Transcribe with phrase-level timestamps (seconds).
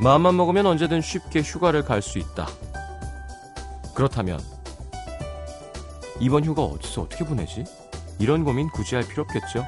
[0.00, 2.46] 마음만 먹으면 언제든 쉽게 휴가를 갈 수 있다.
[3.94, 4.40] 그렇다면
[6.20, 7.64] 이번 휴가 어디서 어떻게 보내지?
[8.18, 9.66] 이런 고민 굳이 할 필요 없겠죠?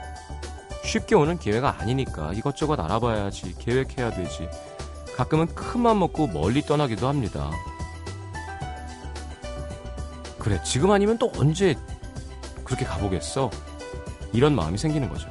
[0.84, 4.48] 쉽게 오는 기회가 아니니까 이것저것 알아봐야지, 계획해야 되지.
[5.16, 7.50] 가끔은 큰 맘 먹고 멀리 떠나기도 합니다.
[10.38, 11.76] 그래, 지금 아니면 또 언제
[12.64, 13.50] 그렇게 가보겠어?
[14.32, 15.28] 이런 마음이 생기는 거죠.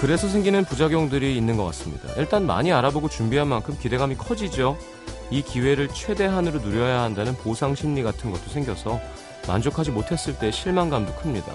[0.00, 2.08] 그래서 생기는 부작용들이 있는 것 같습니다.
[2.16, 4.78] 일단 많이 알아보고 준비한 만큼 기대감이 커지죠.
[5.30, 9.00] 이 기회를 최대한으로 누려야 한다는 보상 심리 같은 것도 생겨서
[9.48, 11.52] 만족하지 못했을 때 실망감도 큽니다.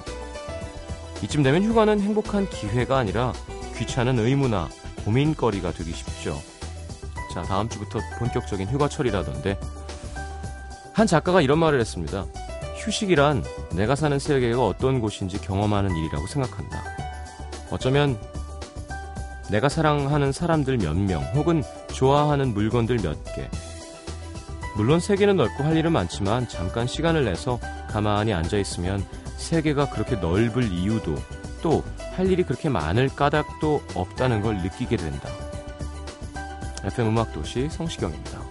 [1.23, 3.31] 이쯤 되면 휴가는 행복한 기회가 아니라
[3.77, 4.67] 귀찮은 의무나
[5.05, 6.37] 고민거리가 되기 쉽죠.
[7.33, 9.57] 자, 다음 주부터 본격적인 휴가철이라던데
[10.93, 12.25] 한 작가가 이런 말을 했습니다.
[12.75, 16.83] 휴식이란 내가 사는 세계가 어떤 곳인지 경험하는 일이라고 생각한다.
[17.71, 18.19] 어쩌면
[19.53, 23.47] 내가 사랑하는 사람들 몇 명 혹은 좋아하는 물건들 몇 개.
[24.75, 29.05] 물론 세계는 넓고 할 일은 많지만 잠깐 시간을 내서 가만히 앉아 있으면
[29.37, 31.15] 세계가 그렇게 넓을 이유도
[31.61, 31.83] 또
[32.15, 35.29] 할 일이 그렇게 많을 까닭도 없다는 걸 느끼게 된다.
[36.83, 38.42] FM 음악도시 성시경입니다.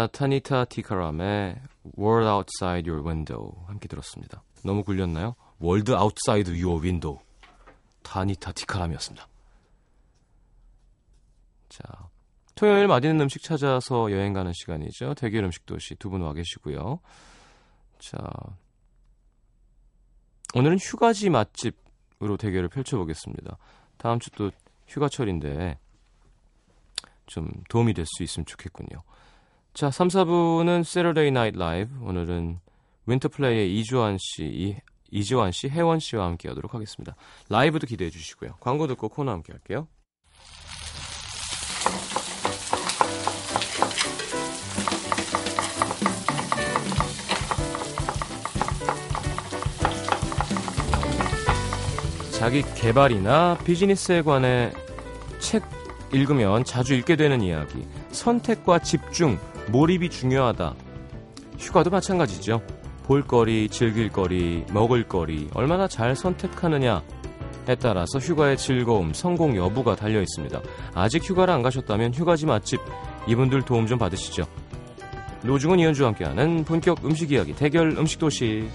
[0.00, 1.60] 자, 타니타 티카람의
[1.98, 4.42] World Outside Your Window 함께 들었습니다.
[4.64, 5.34] 너무 굴렸나요?
[5.60, 7.18] World Outside Your Window.
[8.02, 9.28] 타니타 티카람이었습니다.
[11.68, 12.08] 자,
[12.54, 15.12] 토요일 맛있는 음식 찾아서 여행 가는 시간이죠.
[15.16, 17.00] 대결 음식 도시 두 분 와 계시고요.
[17.98, 18.16] 자,
[20.54, 23.58] 오늘은 휴가지 맛집으로 대결을 펼쳐보겠습니다.
[23.98, 24.50] 다음 주 또
[24.88, 25.78] 휴가철인데
[27.26, 29.02] 좀 도움이 될 수 있으면 좋겠군요.
[29.72, 31.94] 자, 3, 4부는 Saturday Night Live.
[32.02, 32.58] 오늘은
[33.06, 34.76] 윈터플레이의 이주환 씨, 이,
[35.12, 37.14] 이지환 씨, 혜원 씨와 함께 하도록 하겠습니다.
[37.48, 38.56] 라이브도 기대해 주시고요.
[38.58, 39.86] 광고 듣고 코너 함께 할게요.
[52.32, 54.72] 자기 개발이나 비즈니스에 관해
[55.38, 55.62] 책
[56.12, 57.86] 읽으면 자주 읽게 되는 이야기.
[58.10, 59.38] 선택과 집중,
[59.70, 60.74] 몰입이 중요하다.
[61.58, 62.60] 휴가도 마찬가지죠.
[63.04, 67.00] 볼거리, 즐길거리, 먹을거리, 얼마나 잘 선택하느냐에
[67.80, 70.60] 따라서 휴가의 즐거움, 성공 여부가 달려 있습니다.
[70.94, 72.80] 아직 휴가를 안 가셨다면 휴가지 맛집,
[73.26, 74.44] 이분들 도움 좀 받으시죠.
[75.42, 78.68] 노중은 이현주와 함께하는 본격 음식 이야기 대결 음식 도시.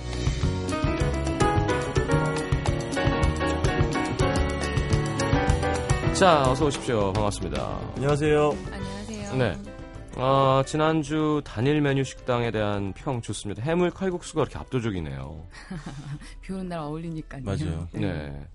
[6.14, 7.12] 자, 어서 오십시오.
[7.12, 7.80] 반갑습니다.
[7.98, 8.56] 안녕하세요.
[8.72, 9.36] 안녕하세요.
[9.36, 9.75] 네.
[10.18, 13.62] 어, 지난주 단일 메뉴 식당에 대한 평 좋습니다.
[13.62, 15.46] 해물 칼국수가 이렇게 압도적이네요.
[16.42, 17.44] 비 오는 날 어울리니까요.
[17.44, 17.88] 맞아요.
[17.92, 18.48] 네.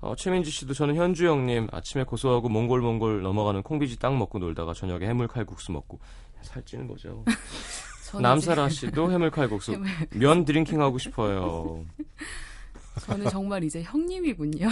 [0.00, 5.06] 어, 최민지 씨도 저는 현주 형님 아침에 고소하고 몽글몽글 넘어가는 콩비지 딱 먹고 놀다가 저녁에
[5.06, 5.98] 해물 칼국수 먹고
[6.42, 7.24] 살찌는 거죠.
[8.20, 11.84] 남사라 씨도 해물 칼국수 면 drinking 하고 싶어요.
[13.04, 14.68] 저는 정말 이제 형님이군요.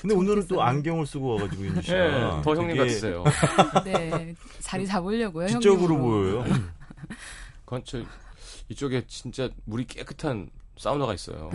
[0.00, 0.62] 근데 오늘은 또.
[0.62, 3.24] 안경을 쓰고 와가지고 윤주 씨가 네, 더 형님 되게 같으세요.
[3.84, 4.34] 네.
[4.60, 5.48] 자리 잡으려고요.
[5.48, 5.98] 지적으로.
[5.98, 6.44] 보여요.
[7.64, 8.02] 그건 저
[8.68, 11.50] 이쪽에 진짜 물이 깨끗한 사우나가 있어요.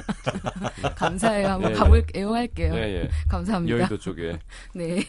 [0.94, 1.48] 감사해요.
[1.48, 1.78] 한번 예, 예.
[1.78, 2.74] 가볼 애용할게요.
[2.74, 3.08] 예, 예.
[3.28, 3.78] 감사합니다.
[3.78, 4.38] 여의도 쪽에.
[4.74, 5.02] 네.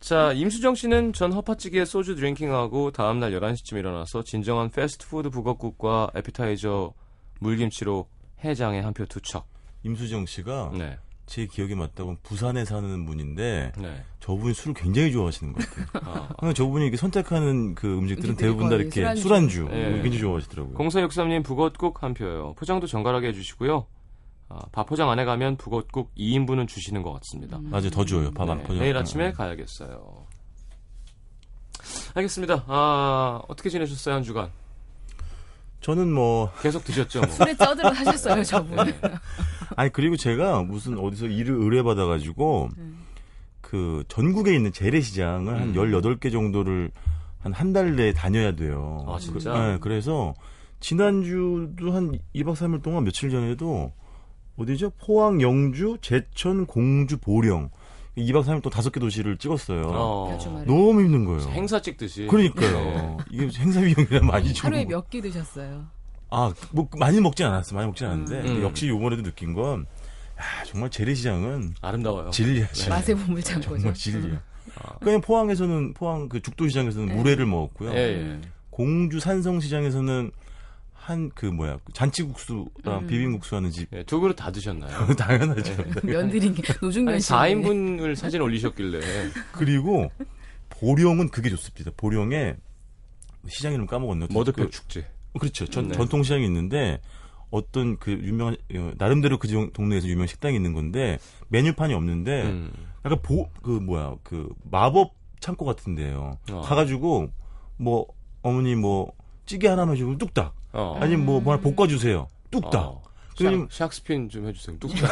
[0.00, 6.92] 자, 임수정 씨는 전 허파찌개에 소주 드링킹하고 다음날 11시쯤 일어나서 진정한 패스트푸드 북엇국과 에피타이저
[7.40, 8.08] 물김치로
[8.42, 9.51] 해장에 한표 투척.
[9.84, 10.98] 임수정 씨가 네.
[11.26, 14.04] 제 기억에 맞다고 부산에 사는 분인데 네.
[14.20, 16.28] 저분이 술을 굉장히 좋아하시는 것 같아요.
[16.36, 19.22] 아, 저분이 이렇게 선택하는 그 음식들은 대부분 다 이렇게 술안주.
[19.22, 19.88] 술안주, 예.
[19.90, 20.76] 뭐 굉장히 좋아하시더라고요.
[20.76, 22.54] 0463님 북엇국 한 표요.
[22.54, 23.86] 포장도 정갈하게 해주시고요.
[24.48, 27.58] 아, 밥 포장 안 해가면 북엇국 2인분은 주시는 것 같습니다.
[27.62, 28.30] 맞아요, 더 줘요.
[28.32, 28.80] 밥안 네, 퍼져.
[28.80, 30.26] 내일 아침에 가야겠어요.
[32.14, 32.64] 알겠습니다.
[32.66, 34.50] 아, 어떻게 지내셨어요, 한 주간?
[35.82, 37.28] 저는 뭐 계속 드셨죠, 뭐.
[37.30, 38.76] 술에 쪄들어 하셨어요, 저분.
[38.86, 38.94] 네.
[39.76, 42.98] 아니 그리고 제가 무슨 어디서 일을 의뢰받아 가지고 음.
[43.60, 45.74] 그 전국에 있는 재래시장을 한 음.
[45.74, 46.90] 18개 정도를
[47.40, 49.04] 한 한 달 내에 다녀야 돼요.
[49.08, 49.52] 아, 진짜?
[49.52, 50.34] 그, 네, 그래서
[50.78, 53.92] 지난주도 한 2박 3일 동안 며칠 전에도
[54.56, 54.90] 어디죠?
[55.04, 57.70] 포항, 영주, 제천, 공주, 보령
[58.16, 59.82] 2박 3일 또 다섯 개 도시를 찍었어요.
[59.86, 60.38] 어.
[60.66, 61.40] 너무 힘든 거예요.
[61.50, 62.26] 행사 찍듯이.
[62.26, 63.16] 그러니까요.
[63.30, 64.68] 이게 행사 비용이랑 많이 주고.
[64.68, 65.86] 하루에 몇끼 드셨어요?
[66.30, 67.74] 아, 뭐 많이 먹진 않았어.
[67.74, 68.42] 많이 먹진 않았는데 음.
[68.46, 69.86] 근데 역시 요번에도 느낀 건
[70.38, 72.30] 야, 정말 재래시장은 아름다워요.
[72.30, 72.68] 진리야.
[72.72, 72.90] 진리.
[72.90, 73.76] 맛의 보물 창고죠.
[73.78, 74.42] 정말 진리야.
[75.00, 77.14] 그냥 포항에서는 포항 그 죽도시장에서는 네.
[77.14, 77.92] 물회를 먹었고요.
[77.92, 78.40] 예, 예.
[78.70, 80.30] 공주 산성시장에서는
[81.04, 83.06] 한 그 뭐야 잔치국수랑 음.
[83.08, 85.06] 비빔국수 하는 집 예, 두 그릇 다 드셨나요?
[85.16, 85.84] 당연하죠.
[86.04, 87.30] 면들인 게 노중면 아니, 씨.
[87.32, 89.00] 4인분을 사진 올리셨길래.
[89.52, 90.10] 그리고
[90.70, 91.90] 보령은 그게 좋습니다.
[91.96, 92.54] 보령에
[93.48, 94.28] 시장 이름 까먹었네요.
[94.32, 95.06] 머드표 그- 축제.
[95.38, 95.66] 그렇죠.
[95.66, 95.94] 전, 네.
[95.94, 97.00] 전통시장이 있는데
[97.50, 101.18] 어떤 그 유명한 어, 나름대로 그 동- 동네에서 유명한 식당이 있는 건데
[101.48, 102.72] 메뉴판이 없는데 음.
[103.04, 106.38] 약간 보 그 뭐야 그 마법 창고 같은데요.
[106.50, 106.60] 어.
[106.60, 107.28] 가가지고
[107.78, 108.06] 뭐
[108.42, 109.12] 어머니 뭐
[109.46, 110.98] 찌개 하나만 주면 뚝딱 어.
[111.00, 112.74] 아니면 뭐, 뭐 하나 볶아주세요 뚝딱.
[112.74, 113.02] 어.
[113.36, 114.78] 샥, 샥스핀 좀 해주세요.
[114.78, 115.10] 뚝딱.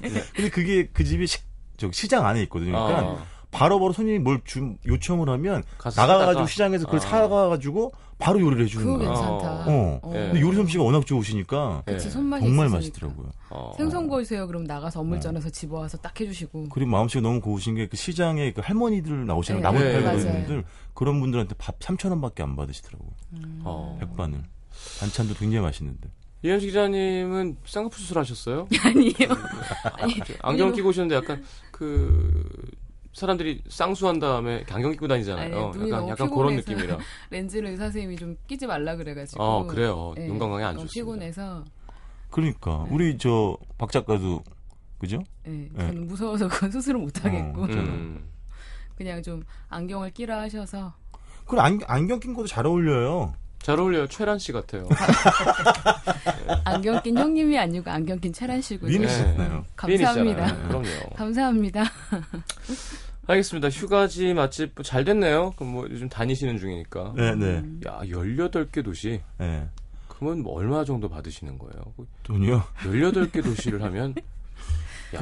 [0.34, 1.38] 근데 그게 그 집이 시,
[1.76, 2.72] 저 시장 안에 있거든요.
[2.72, 3.26] 그러니까 어.
[3.52, 5.62] 바로 바로 손님이 뭘 주, 요청을 하면
[5.96, 6.46] 나가가지고.
[6.46, 7.02] 시장에서 그걸 아.
[7.02, 8.98] 사가가지고 바로 요리를 해주는 거예요.
[8.98, 9.64] 괜찮다.
[9.68, 10.00] 어.
[10.02, 10.12] 어.
[10.14, 10.18] 예.
[10.30, 12.10] 근데 요리 솜씨가 워낙 좋으시니까 그치, 예.
[12.10, 12.76] 손맛이 정말 있으시니까.
[13.06, 13.30] 맛있더라고요.
[13.50, 13.72] 어.
[13.76, 14.46] 생선 구우세요.
[14.46, 16.68] 그럼 나가서 어물 쪄내서 집어와서 딱 해주시고.
[16.70, 19.92] 그리고 마음씨가 너무 고우신 게 그 시장에 그 할머니들 나오시는 네, 나무 네.
[20.00, 20.64] 그런 분들
[20.94, 23.10] 그런 분들한테 밥 3천 원밖에 안 받으시더라고요.
[23.64, 23.96] 어.
[24.00, 24.42] 백반을
[25.00, 26.08] 반찬도 굉장히 맛있는데.
[26.44, 28.66] 이현식 기자님은 쌍꺼풀 수술하셨어요?
[28.84, 29.36] 아니에요.
[29.94, 32.44] 아니, 안경 눈이 끼고 오셨는데 약간 그
[33.12, 35.66] 사람들이 쌍수한 다음에 안경 끼고 다니잖아요.
[35.68, 36.56] 아니, 눈이 약간 약간 그런.
[36.56, 36.98] 느낌이라.
[37.30, 39.42] 렌즈를 의사 선생님이 좀 끼지 말라 그래가지고.
[39.42, 40.12] 어 그래요.
[40.16, 40.92] 네, 눈 건강에 안 좋습니다.
[40.94, 41.64] 피곤해서.
[42.30, 42.94] 그러니까 네.
[42.94, 44.42] 우리 저 박 작가도
[44.98, 45.18] 그죠?
[45.46, 48.24] 예, 저는 무서워서 그건 수술을 못 하겠고 어, 음.
[48.96, 50.94] 그냥 좀 안경을 끼라 하셔서
[51.46, 53.34] 그 안경, 안경 낀 것도 잘 어울려요.
[53.60, 54.06] 잘 어울려요.
[54.06, 54.88] 최란 씨 같아요.
[56.64, 58.90] 안경 낀 형님이 아니고 안경 낀 체란 씨고요.
[58.90, 59.08] 미니 네.
[59.08, 59.64] 씨잖아요.
[59.76, 60.22] 감사합니다.
[60.46, 60.68] 미인이시잖아요.
[60.68, 61.10] 그럼요.
[61.16, 61.84] 감사합니다.
[63.26, 63.68] 알겠습니다.
[63.70, 65.52] 휴가지 맛집 뭐 잘 됐네요.
[65.56, 67.14] 그럼 뭐 요즘 다니시는 중이니까.
[67.16, 67.56] 네, 네.
[67.86, 69.20] 야, 18개 도시.
[69.38, 69.68] 네.
[70.08, 71.94] 그러면 뭐 얼마 정도 받으시는 거예요?
[72.24, 72.62] 돈이요?
[72.82, 74.14] 18개 도시를 하면
[75.14, 75.20] 야,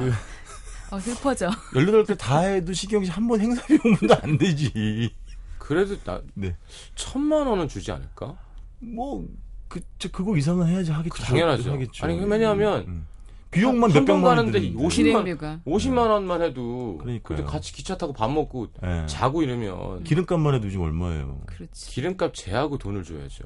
[0.89, 1.49] 어, 슬퍼져.
[1.73, 5.13] 18개 다 해도 시경 씨한번 행사 비용도 안 되지.
[5.57, 6.55] 그래도 나 네.
[6.95, 8.35] 천만 원은 주지 않을까?
[8.79, 9.25] 뭐,
[9.67, 11.23] 그, 저, 그거 이상은 해야지 하겠죠.
[11.23, 11.71] 당연하죠.
[11.71, 12.05] 하겠죠.
[12.05, 13.07] 아니, 왜냐하면 음.
[13.51, 14.83] 비용만 한 몇백만 번원 가는데 드는데.
[14.83, 17.37] 50만 기행비가 50만 원만 해도 그러니까요.
[17.37, 19.05] 근데 같이 기차 타고 밥 먹고 예.
[19.07, 21.41] 자고 이러면 기름값만 해도 지금 얼마예요?
[21.45, 21.89] 그렇지.
[21.91, 23.43] 기름값 제하고 돈을 줘야죠.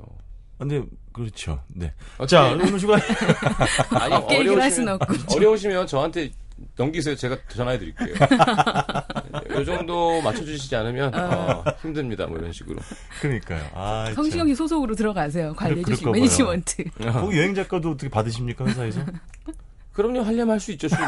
[0.58, 1.62] 근데 그렇죠.
[1.68, 1.94] 네.
[2.18, 2.96] 어떻게- 자, 오늘 휴가
[4.00, 5.36] 아니 할 수는 어려우시면 없고.
[5.36, 6.32] 어려우시면 저한테
[6.78, 7.16] 넘기세요.
[7.18, 8.14] 제가 전화해 드릴게요.
[9.62, 12.26] 이 정도 맞춰주시지 않으면 어, 힘듭니다.
[12.28, 12.80] 뭐 이런 식으로.
[13.20, 13.62] 그러니까요.
[13.74, 14.16] 아, 참.
[14.16, 15.54] 성시경 씨 소속으로 들어가세요.
[15.56, 16.12] 관리해 봐요.
[16.12, 16.84] 매니지먼트.
[17.12, 19.02] 거기 여행 작가도 어떻게 받으십니까 회사에서?
[19.96, 20.22] 그럼요.
[20.22, 20.88] 하려면 할 수 있죠.
[20.90, 21.00] 수입.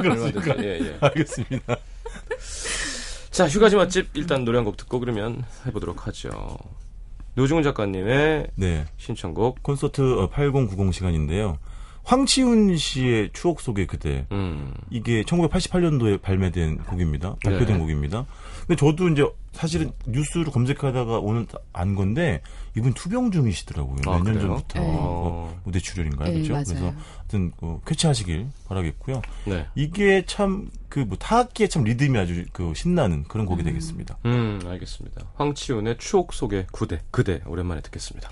[0.00, 0.50] 얼마든지.
[0.60, 0.96] 예, 예.
[1.00, 1.76] 알겠습니다.
[3.30, 6.58] 자, 휴가지 맛집 일단 노래 한 곡 듣고 그러면 해보도록 하죠.
[7.34, 8.84] 노중훈 작가님의 네.
[8.96, 9.62] 신청곡.
[9.62, 11.58] 콘서트 8090 시간인데요.
[12.02, 14.26] 황치훈 씨의 추억 속의 그대.
[14.32, 14.74] 음.
[14.90, 17.36] 이게 1988년도에 발매된 곡입니다.
[17.44, 17.78] 발표된 네.
[17.78, 18.26] 곡입니다.
[18.66, 22.40] 근데 저도 이제 사실은 뉴스를 검색하다가 오늘 안 건데
[22.76, 23.96] 이분 투병 중이시더라고요.
[24.06, 24.40] 아, 몇년 그래요?
[24.40, 24.86] 전부터 네.
[24.88, 26.28] 어, 무대 출연인가요?
[26.28, 26.52] 네, 그렇죠?
[26.52, 26.64] 맞아요.
[26.66, 29.22] 그래서 하여튼 어, 쾌차하시길 바라겠고요.
[29.46, 29.66] 네.
[29.74, 34.16] 이게 참 그 뭐 타악기에 참 리듬이 아주 그 신나는 그런 곡이 되겠습니다.
[34.24, 35.22] 음, 알겠습니다.
[35.34, 38.30] 황치훈의 추억 속의 구대, 그대 오랜만에 듣겠습니다.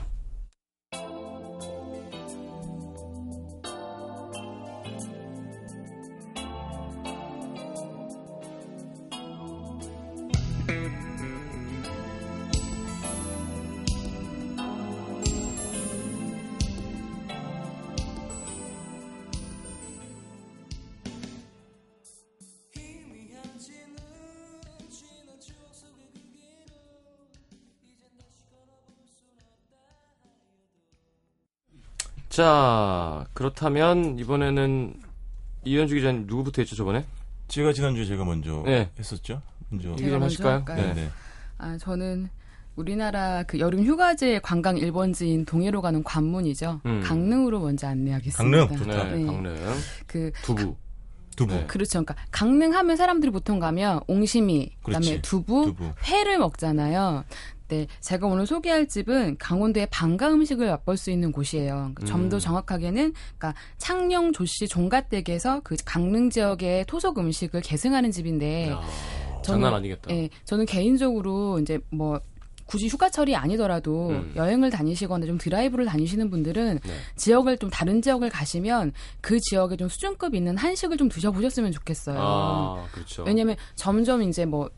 [32.37, 34.93] 자, 그렇다면 이번에는
[35.64, 37.07] 이현주 기자님 누구부터 했죠, 저번에?
[37.49, 38.90] 제가 지난주에 제가 먼저 네.
[38.99, 39.40] 했었죠.
[39.71, 39.88] 먼저.
[39.93, 40.55] 얘기 먼저 하실까요?
[40.57, 40.83] 할까요?
[40.88, 40.93] 네.
[40.93, 41.11] 네.
[41.57, 42.28] 아, 저는
[42.75, 46.83] 우리나라 그 여름 휴가지의 관광 1번지인 동해로 가는 관문이죠.
[46.85, 47.00] 음.
[47.02, 48.66] 강릉으로 먼저 안내하겠습니다.
[48.66, 49.05] 강릉, 좋다.
[49.05, 49.25] 네, 네.
[49.25, 49.57] 강릉.
[50.07, 50.76] 그 두부.
[51.37, 51.55] 두부.
[51.55, 51.66] 네.
[51.66, 52.05] 그렇죠.
[52.05, 55.23] 그러니까 강릉 하면 사람들이 보통 가면 옹심이, 그다음에.
[55.23, 55.90] 두부, 두부.
[56.05, 57.25] 회를 먹잖아요.
[57.69, 61.93] 네, 제가 오늘 소개할 집은 강원도의 방가 음식을 맛볼 수 있는 곳이에요.
[61.97, 62.41] 그좀더 음.
[62.41, 68.81] 정확하게는 그러니까 창녕 조씨 종갓댁에서 그 강릉 지역의 토속 음식을 계승하는 집인데 야,
[69.43, 70.11] 저는- 장난 아니겠다.
[70.15, 72.21] 예, 저는 개인적으로 이제 뭐
[72.67, 74.33] 굳이 휴가철이 아니더라도 음.
[74.35, 76.93] 여행을 다니시거나 좀 드라이브를 다니시는 분들은 네.
[77.15, 82.17] 지역을 좀 다른 지역을 가시면 그 지역에 좀 수준급 있는 한식을 좀 드셔보셨으면 좋겠어요.
[82.21, 83.23] 아, 그렇죠.
[83.25, 84.69] 왜냐면 점점 이제 뭐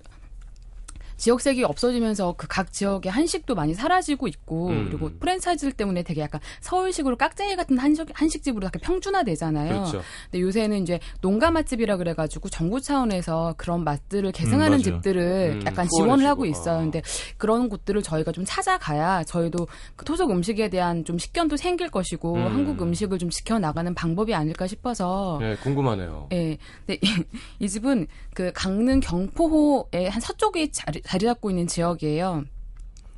[1.19, 4.87] 지역색이 없어지면서 그 각 지역의 한식도 많이 사라지고 있고 음.
[4.89, 9.69] 그리고 프랜차이즈 때문에 되게 약간 서울식으로 깍쟁이 같은 한식, 한식집으로 약간 평준화되잖아요.
[9.69, 10.03] 그렇죠.
[10.31, 14.83] 근데 요새는 이제 농가 맛집이라 그래가지고 정부 차원에서 그런 맛들을 개성하는 맞아요.
[14.83, 15.87] 집들을 음, 약간.
[15.89, 16.77] 지원을 하고 있어요.
[16.77, 16.81] 아.
[16.81, 17.03] 근데
[17.37, 22.47] 그런 곳들을 저희가 좀 찾아가야 저희도 그 토속 음식에 대한 좀 식견도 생길 것이고 음.
[22.47, 26.29] 한국 음식을 좀 지켜나가는 방법이 아닐까 싶어서 네, 궁금하네요.
[26.33, 26.57] 예.
[26.87, 27.25] 근데 이,
[27.61, 32.45] 이 집은 그 강릉 경포호의 한 서쪽에 자리, 자리 잡고 있는 지역이에요.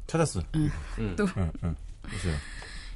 [0.07, 0.43] 찾았어.
[0.55, 0.71] 음.
[1.17, 1.77] 또 응, 응.
[2.03, 2.35] 보세요.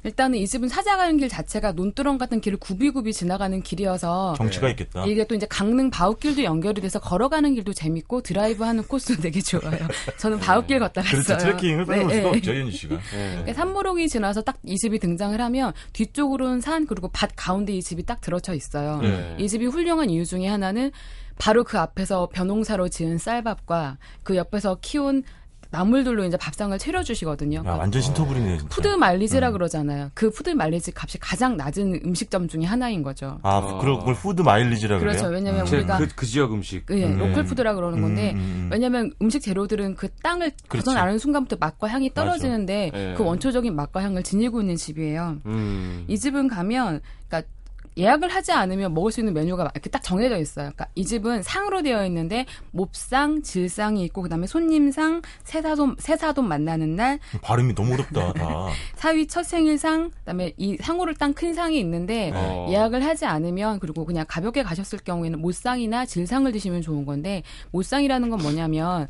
[0.05, 4.71] 일단은 이 집은 찾아가는 길 자체가 논두렁 같은 길을 굽이굽이 지나가는 길이어서 정치가 네.
[4.71, 5.03] 있겠다.
[5.05, 9.79] 이게 또 이제 강릉 바웃길도 연결이 돼서 걸어가는 길도 재밌고 드라이브하는 코스도 되게 좋아요.
[10.17, 11.23] 저는 바웃길 걷다 갔어요.
[11.23, 11.37] 그렇죠.
[11.43, 12.37] 트레킹을 빼놓을 네, 수가 네.
[12.37, 12.95] 없죠, 현주 씨가.
[12.95, 13.29] 네.
[13.31, 18.03] 그러니까 산모록이 지나서 딱 이 집이 등장을 하면 뒤쪽으로는 산 그리고 밭 가운데 이 집이
[18.03, 19.01] 딱 들어쳐 있어요.
[19.01, 19.35] 네.
[19.39, 20.91] 이 집이 훌륭한 이유 중에 하나는
[21.37, 25.23] 바로 그 앞에서 벼농사로 지은 쌀밥과 그 옆에서 키운
[25.71, 27.57] 나물들로 이제 밥상을 차려주시거든요.
[27.57, 28.75] 야, 그러니까 완전 신토불이네, 진짜.
[28.75, 29.53] 푸드 마일리지라 음.
[29.53, 30.11] 그러잖아요.
[30.13, 33.39] 그 푸드 마일리지 값이 가장 낮은 음식점 중에 하나인 거죠.
[33.41, 33.79] 아, 어.
[33.79, 35.11] 그런 걸 푸드 마일리지라 그래요?
[35.17, 35.33] 그렇죠.
[35.33, 36.85] 왜냐면 제, 우리가 그, 그 지역 음식.
[36.91, 37.17] 예, 음.
[37.17, 38.69] 로컬 푸드라 그러는 건데 음, 음, 음.
[38.71, 40.51] 왜냐면 음식 재료들은 그 땅을.
[40.69, 42.91] 벗어나는 순간부터 맛과 향이 떨어지는데.
[42.93, 43.13] 예.
[43.17, 45.37] 그 원초적인 맛과 향을 지니고 있는 집이에요.
[45.45, 46.05] 음.
[46.07, 47.49] 이 집은 가면 그러니까
[47.97, 50.65] 예약을 하지 않으면 먹을 수 있는 메뉴가 이렇게 딱 정해져 있어요.
[50.65, 57.19] 그러니까 이 집은 상으로 되어 있는데 몹상, 질상이 있고 그다음에 손님상, 새사돈 새사돈 만나는 날,
[57.41, 58.67] 발음이 너무 어렵다, 다.
[58.95, 62.67] 사위 첫 생일상, 그다음에 이 상호를 딴 큰 상이 있는데 어.
[62.69, 68.39] 예약을 하지 않으면 그리고 그냥 가볍게 가셨을 경우에는 못상이나 질상을 드시면 좋은 건데 못상이라는 건
[68.39, 69.07] 뭐냐면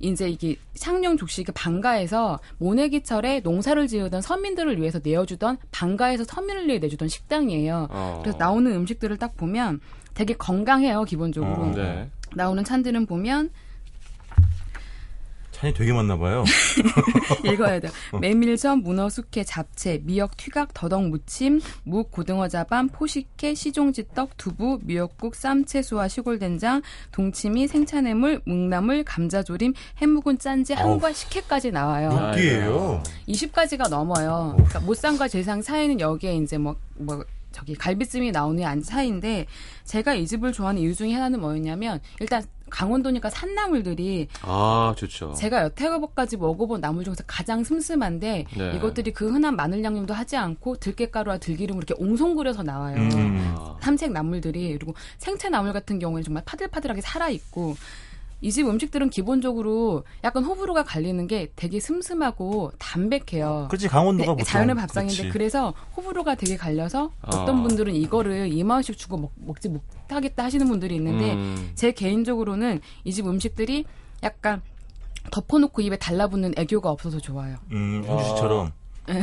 [0.00, 6.78] 이제 이게 창녕 족식 그 방가에서 모내기철에 농사를 지으던 서민들을 위해서 내어주던 방가에서 서민을 위해
[6.78, 7.88] 내주던 식당이에요.
[7.90, 8.20] 어.
[8.22, 9.80] 그래서 나오는 음식들을 딱 보면
[10.14, 12.10] 되게 건강해요 기본적으로 어, 네.
[12.34, 13.50] 나오는 찬들은 보면
[15.60, 16.44] 찬이 되게 많나 봐요.
[17.44, 17.90] 읽어야 돼요.
[18.20, 24.78] 메밀전, 문어, 숙회, 잡채, 미역, 튀각, 더덕 무침, 묵, 고등어 자반, 포식회, 시종지 떡, 두부,
[24.82, 32.10] 미역국, 쌈채소와 시골된장, 동치미, 생차뇌물, 묵나물, 감자조림, 해묵은 짠지, 한과 식혜까지 나와요.
[32.10, 33.02] 몇 개예요?
[33.28, 34.52] 20가지가 넘어요.
[34.54, 39.46] 그러니까 못상과 제상 사이는 여기에 이제 뭐, 뭐, 저기 갈비찜이 나오는 안 사이인데
[39.82, 45.34] 제가 이 집을 좋아하는 이유 중에 하나는 뭐였냐면 일단 강원도니까 산나물들이 아, 좋죠.
[45.34, 48.72] 제가 여태까지 먹어본 나물 중에서 가장 슴슴한데 네.
[48.76, 52.96] 이것들이 그 흔한 마늘 양념도 하지 않고 들깨가루와 들기름으로 이렇게 옹송그려서 나와요.
[52.96, 53.54] 음.
[53.58, 57.76] 아, 삼색 나물들이 그리고 생채 나물 같은 경우에는 정말 파들파들하게 살아 있고
[58.40, 63.66] 이 집 음식들은 기본적으로 약간 호불호가 갈리는 게 되게 슴슴하고 담백해요.
[63.68, 64.44] 그렇지, 강원도가 네, 보통.
[64.44, 65.32] 자연의 밥상인데 그렇지.
[65.32, 67.36] 그래서 호불호가 되게 갈려서 아.
[67.36, 71.72] 어떤 분들은 이거를 2만 원씩 주고 먹, 먹지 못하겠다 하시는 분들이 있는데 음.
[71.74, 73.84] 제 개인적으로는 이 집 음식들이
[74.22, 74.62] 약간
[75.32, 77.56] 덮어놓고 입에 달라붙는 애교가 없어서 좋아요.
[77.72, 78.72] 음, 현주 씨처럼.
[79.08, 79.22] 네.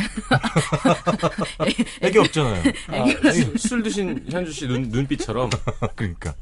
[2.01, 2.63] 애기 없잖아요.
[2.89, 5.49] 아, 술, 술 드신 현주 씨 눈, 눈빛처럼.
[5.95, 6.33] 그러니까.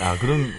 [0.00, 0.50] 아, 그런,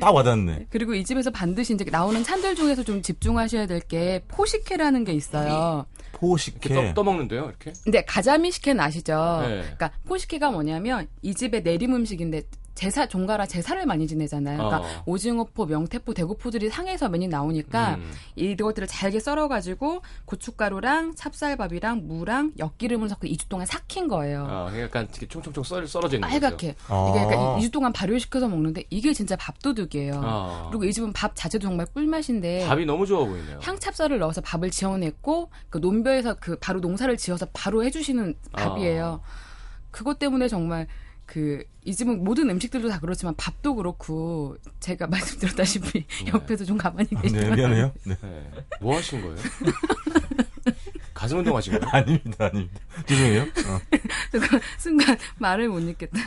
[0.00, 0.66] 딱 와닿네.
[0.70, 5.86] 그리고 이 집에서 반드시 이제 나오는 찬들 중에서 좀 집중하셔야 될 게 포식회라는 게 있어요.
[6.10, 6.74] 이렇게 포식회.
[6.74, 7.72] 떠, 떠먹는데요, 이렇게?
[7.84, 9.38] 근데 가자미 식혜는 아시죠?
[9.42, 9.60] 네.
[9.62, 12.42] 그러니까 포식회가 뭐냐면 이 집의 내림 음식인데
[12.78, 14.56] 제사 종가라 제사를 많이 지내잖아요.
[14.56, 15.02] 그러니까 어.
[15.04, 18.12] 오징어포, 명태포, 대구포들이 상해서 메뉴 나오니까 음.
[18.36, 24.46] 이것들을 잘게 썰어가지고 고춧가루랑 찹쌀밥이랑 무랑 엿기름을 섞고 2주 동안 삭힌 거예요.
[24.48, 26.40] 아, 약간 이렇게 총총총 썰, 썰어져 있는 거죠.
[26.40, 26.76] 빨갛게.
[26.86, 27.08] 아.
[27.10, 30.20] 이게 약간 2주 동안 발효시켜서 먹는데 이게 진짜 밥도둑이에요.
[30.22, 30.66] 아.
[30.70, 33.58] 그리고 이 집은 밥 자체도 정말 꿀맛인데 밥이 너무 좋아 보이네요.
[33.60, 39.20] 향찹쌀을 넣어서 밥을 지어냈고 그 논벼에서 그 바로 농사를 지어서 바로 해주시는 밥이에요.
[39.90, 40.86] 그것 때문에 정말
[41.28, 46.04] 그 이 집은 모든 음식들도 다 그렇지만 밥도 그렇고 제가 말씀드렸다시피
[46.34, 47.92] 옆에서 좀 가만히 네, 계시면 미안해요.
[48.04, 48.14] 네.
[48.20, 48.50] 네.
[48.82, 49.36] 뭐 하신 거예요?
[51.14, 51.88] 가슴 운동 하신 거예요?
[51.90, 52.80] 아닙니다, 아닙니다.
[53.06, 53.42] 죄송해요.
[53.42, 53.80] 어,
[54.76, 56.18] 순간 말을 못 읽겠다.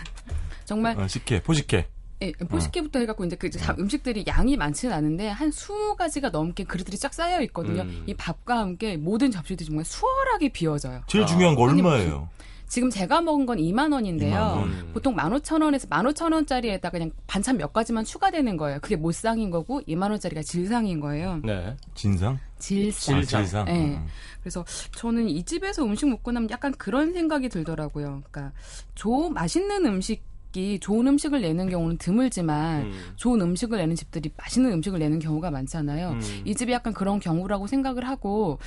[0.65, 1.87] 정말 어, 식혜, 포식혜.
[2.23, 6.97] 예, 포식회부터 해갖고 이제 그 이제 다 음식들이 양이 많지는 않은데 한 20가지가 넘게 그릇들이
[6.97, 7.83] 쫙 쌓여 있거든요.
[7.83, 8.03] 음.
[8.07, 11.03] 이 밥과 함께 모든 접시들이 정말 수월하게 비워져요.
[11.05, 11.27] 제일 아.
[11.27, 12.29] 중요한 거 아니, 얼마예요?
[12.71, 14.33] 지금 제가 먹은 건 2만 원인데요.
[14.33, 14.69] 2만 원.
[14.69, 14.91] 음.
[14.93, 18.79] 보통 15,000원에서 15,000원짜리에다 그냥 반찬 몇 가지만 추가되는 거예요.
[18.81, 21.41] 그게 못상인 거고 2만 원짜리가 질상인 거예요.
[21.43, 21.75] 네.
[21.95, 22.39] 진상?
[22.59, 23.17] 질상.
[23.17, 23.65] 아, 질상.
[23.65, 23.97] 네.
[23.97, 24.07] 음.
[24.39, 24.63] 그래서
[24.95, 28.23] 저는 이 집에서 음식 먹고 나면 약간 그런 생각이 들더라고요.
[28.31, 28.53] 그러니까
[28.95, 30.23] 조 맛있는 음식
[30.55, 32.93] 이 좋은 음식을 내는 경우는 드물지만 음.
[33.15, 36.11] 좋은 음식을 내는 집들이 맛있는 음식을 내는 경우가 많잖아요.
[36.11, 36.21] 음.
[36.43, 38.59] 이 집이 약간 그런 경우라고 생각을 하고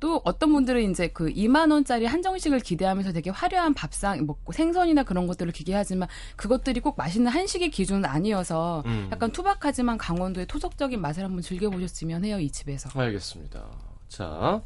[0.00, 5.26] 또 어떤 분들은 이제 그 2만 원짜리 한정식을 기대하면서 되게 화려한 밥상 먹고 생선이나 그런
[5.26, 9.08] 것들을 기대하지만 그것들이 꼭 맛있는 한식의 기준은 아니어서 음.
[9.12, 12.88] 약간 투박하지만 강원도의 토속적인 맛을 한번 즐겨보셨으면 해요 이 집에서.
[12.98, 13.64] 알겠습니다.
[14.08, 14.62] 자,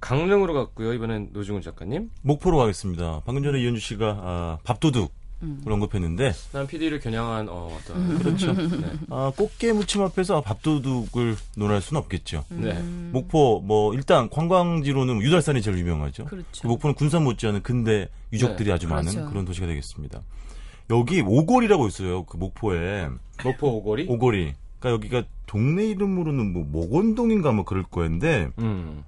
[0.00, 0.92] 강릉으로 갔고요.
[0.94, 2.10] 이번엔 노중훈 작가님.
[2.22, 3.22] 목포로 가겠습니다.
[3.26, 5.62] 방금 전에 이현주 씨가 아, 밥도둑 음.
[5.64, 8.52] 을 언급했는데 난 PD를 겨냥한 어, 어떤 그렇죠.
[8.52, 8.92] 네.
[9.10, 12.44] 아, 꽃게 무침 앞에서 밥도둑을 논할 수는 없겠죠.
[12.48, 12.72] 네.
[12.72, 13.10] 음.
[13.12, 16.24] 목포 뭐 일단 관광지로는 유달산이 제일 유명하죠.
[16.24, 16.62] 그렇죠.
[16.62, 19.30] 그 목포는 군산 못지않은 근대 유적들이 네, 아주 많은 그렇죠.
[19.30, 20.22] 그런 도시가 되겠습니다.
[20.90, 22.24] 여기 오골이라고 있어요.
[22.24, 23.08] 그 목포에
[23.44, 24.06] 목포 오거리.
[24.08, 24.54] 오골이.
[24.80, 29.04] 그러니까 여기가 동네 이름으로는 뭐 목원동인가 뭐 그럴 거였는데 음.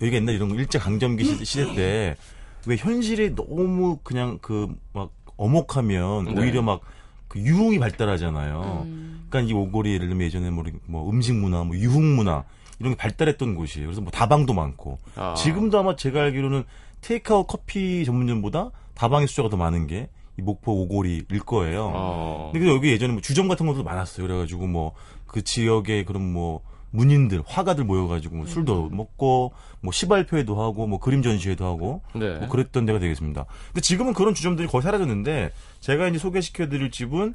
[0.00, 2.16] 여기가 옛날 이런 거 일제 강점기 시대, 시대 때
[2.66, 6.40] 왜 현실이 너무 그냥 그막 어목하면 네.
[6.40, 6.80] 오히려 막
[7.26, 8.82] 그 유흥이 발달하잖아요.
[8.86, 9.26] 음.
[9.28, 12.44] 그러니까 이 오골이 예를 들면 예전에 뭐, 뭐 음식 문화, 뭐 유흥 문화
[12.78, 13.88] 이런 게 발달했던 곳이에요.
[13.88, 15.34] 그래서 뭐 다방도 많고 아.
[15.34, 16.62] 지금도 아마 제가 알기로는
[17.00, 21.92] 테이크아웃 커피 전문점보다 다방의 숫자가 더 많은 게 이 목포 오골이일 거예요.
[21.94, 22.50] 어.
[22.52, 24.26] 근데 여기 예전에 뭐 주점 같은 것도 많았어요.
[24.26, 24.92] 그래가지고 뭐
[25.26, 26.60] 그 지역에 그런 뭐
[26.94, 32.38] 문인들, 화가들 모여가지고 뭐 술도 먹고 뭐 시발표회도 하고 뭐 그림 전시회도 하고 네.
[32.38, 33.46] 뭐 그랬던 데가 되겠습니다.
[33.66, 37.34] 근데 지금은 그런 주점들이 거의 사라졌는데 제가 이제 소개시켜드릴 집은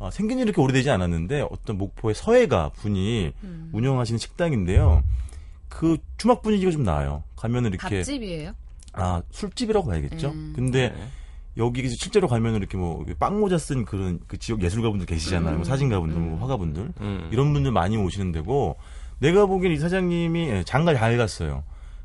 [0.00, 3.70] 아, 생긴 지 이렇게 오래되지 않았는데 어떤 목포의 서해가 분이 음.
[3.72, 5.02] 운영하시는 식당인데요.
[5.70, 7.22] 그 주막 분위기가 좀 나아요.
[7.36, 8.52] 가면은 이렇게 밥집이에요.
[8.92, 10.28] 아 술집이라고 봐야겠죠.
[10.28, 10.52] 음.
[10.54, 11.08] 근데 네.
[11.56, 15.56] 여기 실제로 가면은 이렇게 뭐 빵모자 쓴 그런 그 지역 예술가분들 계시잖아요.
[15.56, 17.28] 뭐 사진가분들, 뭐 화가분들 음.
[17.32, 18.76] 이런 분들 많이 오시는 데고
[19.18, 21.64] 내가 보기엔 이 사장님이 예, 장가 잘 갔어요.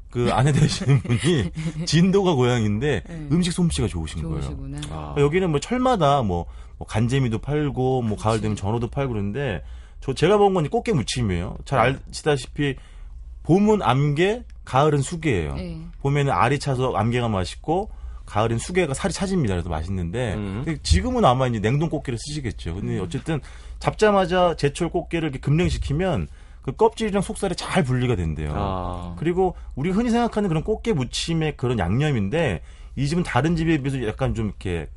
[0.09, 1.51] 그 아내 되시는 분이
[1.85, 3.27] 진도가 고향인데 네.
[3.31, 4.41] 음식 솜씨가 좋으신 거예요.
[4.41, 4.77] 좋으시구나.
[4.89, 5.13] 아.
[5.13, 6.45] 그러니까 여기는 뭐 철마다 뭐,
[6.77, 9.61] 뭐 간재미도 팔고 뭐 가을 되면 전어도 팔고 그러는데
[9.99, 11.57] 저 제가 먹은 건 꽃게 무침이에요.
[11.65, 12.75] 잘 아시다시피
[13.43, 15.55] 봄은 암게, 가을은 수게예요.
[15.55, 15.81] 네.
[16.01, 17.91] 봄에는 알이 차서 암게가 맛있고
[18.25, 19.53] 가을엔 수게가 살이 차집니다.
[19.53, 20.77] 그래서 맛있는데 음.
[20.83, 22.75] 지금은 아마 이제 냉동 꽃게를 쓰시겠죠.
[22.75, 23.39] 근데 어쨌든
[23.79, 26.27] 잡자마자 제철 꽃게를 이렇게 급냉시키면
[26.61, 28.51] 그 껍질이랑 속살이 잘 분리가 된대요.
[28.55, 29.15] 아.
[29.19, 32.61] 그리고 우리가 흔히 생각하는 그런 꽃게 무침의 그런 양념인데
[32.95, 34.87] 이 집은 다른 집에 비해서 약간 좀 이렇게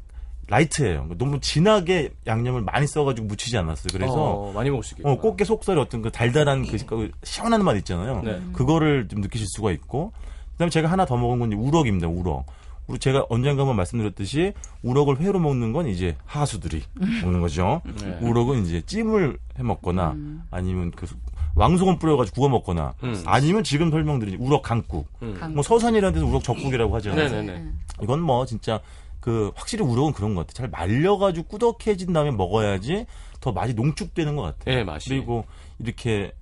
[0.47, 1.07] 라이트해요.
[1.19, 3.89] 너무 진하게 양념을 많이 써가지고 무치지 않았어요.
[3.93, 5.11] 그래서 어, 많이 먹을 수 있겠다.
[5.11, 8.23] 어, 꽃게 속살이 어떤 그 달달한 그그 시원한 맛 있잖아요.
[8.23, 8.41] 네.
[8.55, 10.13] 그거를 좀 느끼실 수가 있고
[10.53, 12.09] 그다음에 제가 하나 더 먹은 건 우럭입니다.
[12.09, 12.47] 우럭.
[12.89, 16.83] 우리 제가 언젠가 한번 말씀드렸듯이 우럭을 회로 먹는 건 이제 하수들이
[17.23, 17.83] 먹는 거죠.
[18.01, 18.19] 네.
[18.23, 20.43] 우럭은 이제 찜을 해 먹거나 음.
[20.51, 21.07] 아니면 그
[21.55, 23.23] 왕소금 뿌려가지고 구워 먹거나 음.
[23.27, 25.07] 아니면 지금 설명드린 우럭 강국.
[25.23, 25.37] 음.
[25.39, 27.29] 강- 뭐 서산이라는 데서 우럭 적국이라고 하잖아요.
[27.31, 27.59] 네네네.
[27.59, 27.81] 음.
[28.03, 28.81] 이건 뭐 진짜
[29.21, 30.55] 그 확실히 우럭은 그런 것 같아요.
[30.67, 33.05] 잘 말려가지고 꾸덕해진 다음에 먹어야지
[33.41, 34.77] 더 맛이 농축되는 것 같아요.
[34.77, 35.11] 네, 맛이.
[35.11, 35.45] 그리고
[35.79, 36.33] 이렇게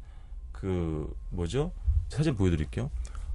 [0.52, 1.72] 그 뭐죠?
[2.08, 2.88] 사진 보여드릴게요.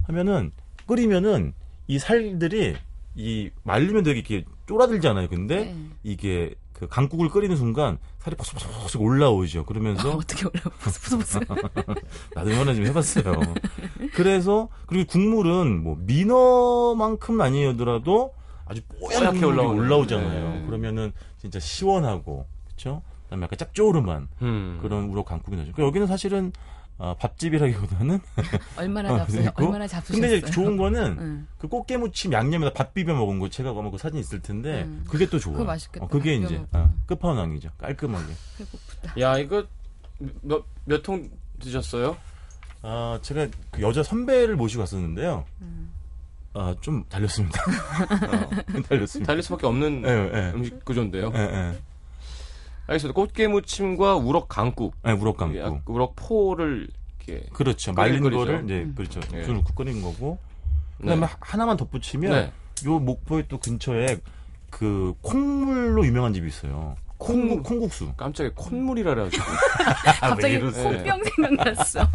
[0.06, 0.50] 하면은
[0.86, 1.52] 끓이면은
[1.88, 2.76] 이 살들이
[3.14, 5.28] 이 말리면 되게 이렇게 쫄아들잖아요.
[5.28, 5.76] 근데 네.
[6.02, 9.64] 이게 그 강국을 끓이는 순간 살이 포석포석 올라오죠.
[9.66, 10.60] 그러면서 어떻게 올라?
[10.80, 11.40] 부스부스.
[12.34, 13.34] 나도 이번에 좀 해봤어요.
[14.14, 18.34] 그래서 그리고 국물은 뭐 민어만큼은 아니더라도
[18.66, 19.44] 아주 뽀얗게.
[19.44, 19.78] 올라오는.
[19.80, 20.48] 올라오잖아요.
[20.60, 20.66] 네.
[20.66, 23.02] 그러면은 진짜 시원하고 그렇죠.
[23.24, 24.78] 그다음에 약간 짭조름한 음.
[24.82, 25.72] 그런 우럭 강국이 나죠.
[25.72, 26.52] 그러니까 여기는 사실은
[26.98, 28.20] 아, 밥집이라기보다는
[28.76, 30.20] 얼마나 어, 잡수 그리고 얼마나 잡수셨어요?
[30.20, 31.46] 근데 이제 좋은 거는 응.
[31.58, 35.04] 그 꽃게무침 양념에다 밥 비벼 먹은 거 제가 아마 그 사진 있을 텐데 음.
[35.08, 35.58] 그게 또 좋아요.
[35.58, 36.04] 그거 맛있겠다.
[36.04, 37.70] 어, 그게 밥 이제 어, 끝판왕이죠.
[37.78, 38.32] 깔끔하게.
[38.58, 39.20] 배고프다.
[39.20, 39.66] 야, 이거
[40.42, 41.28] 몇몇 통
[41.58, 42.16] 드셨어요?
[42.82, 45.44] 아, 제가 그 여자 선배를 모시고 갔었는데요.
[46.54, 47.62] 아, 좀 달렸습니다.
[47.64, 49.26] 어, 달렸습니다.
[49.26, 50.52] 달릴 수밖에 없는 예, 예.
[50.54, 51.32] 음식 구조인데요.
[51.34, 51.78] 예, 예.
[52.92, 53.14] 알겠습니다.
[53.14, 54.94] 꽃게 무침과 우럭 강국.
[55.06, 55.92] 예, 우럭 약- 감고.
[55.92, 56.88] 우럭 포를
[57.26, 57.46] 이렇게.
[57.52, 57.92] 그렇죠.
[57.92, 58.38] 말린 거리죠.
[58.38, 59.20] 거를 이제 그렇죠.
[59.34, 59.42] 예.
[59.42, 60.38] 불 넣고 끓인 거고.
[61.00, 61.32] 그다음에 네.
[61.40, 62.52] 하나만 덧붙이면 네.
[62.86, 64.18] 요 목포에 또 근처에
[64.70, 66.96] 그 콩물로 유명한 집이 있어요.
[67.18, 68.12] 콩국 콩국수.
[68.16, 69.44] 깜짝이야 콧물이라 그래가지고.
[70.20, 70.90] 갑자기 이러세요?
[70.90, 72.08] 콩병 생각났어.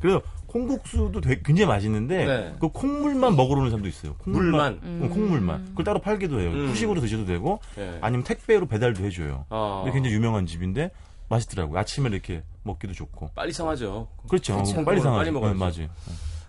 [0.00, 0.20] 그래서
[0.54, 2.54] 콩국수도 되게 굉장히 맛있는데 네.
[2.60, 4.14] 그 콩물만 먹으러 오는 사람도 있어요.
[4.18, 4.78] 콩물만.
[4.80, 5.02] 물만.
[5.10, 5.64] 어, 콩물만.
[5.70, 6.50] 그걸 따로 팔기도 해요.
[6.50, 6.68] 음.
[6.68, 7.98] 후식으로 드셔도 되고 예.
[8.00, 9.46] 아니면 택배로 배달도 해줘요.
[9.48, 10.92] 아, 근데 굉장히 유명한 집인데
[11.28, 11.76] 맛있더라고요.
[11.76, 13.30] 아침에 이렇게 먹기도 좋고.
[13.34, 14.06] 빨리 상하죠.
[14.28, 14.54] 그렇죠.
[14.54, 14.84] 그렇죠.
[14.84, 15.18] 빨리 상하죠.
[15.18, 15.80] 빨리 먹어야지.
[15.80, 15.90] 네, 맞아요.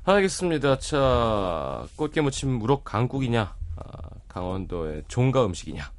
[0.03, 0.77] 알겠습니다.
[0.77, 5.91] 자, 꽃게 무침 우럭 강국이냐, 아, 강원도의 종가 음식이냐?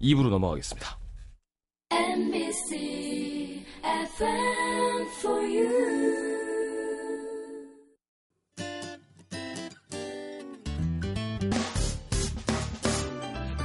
[0.00, 0.98] 2부로 넘어가겠습니다.
[1.90, 5.95] NBC FM for you.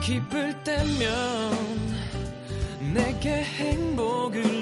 [0.01, 1.55] 기쁠 때면
[2.93, 4.60] 내게 행복을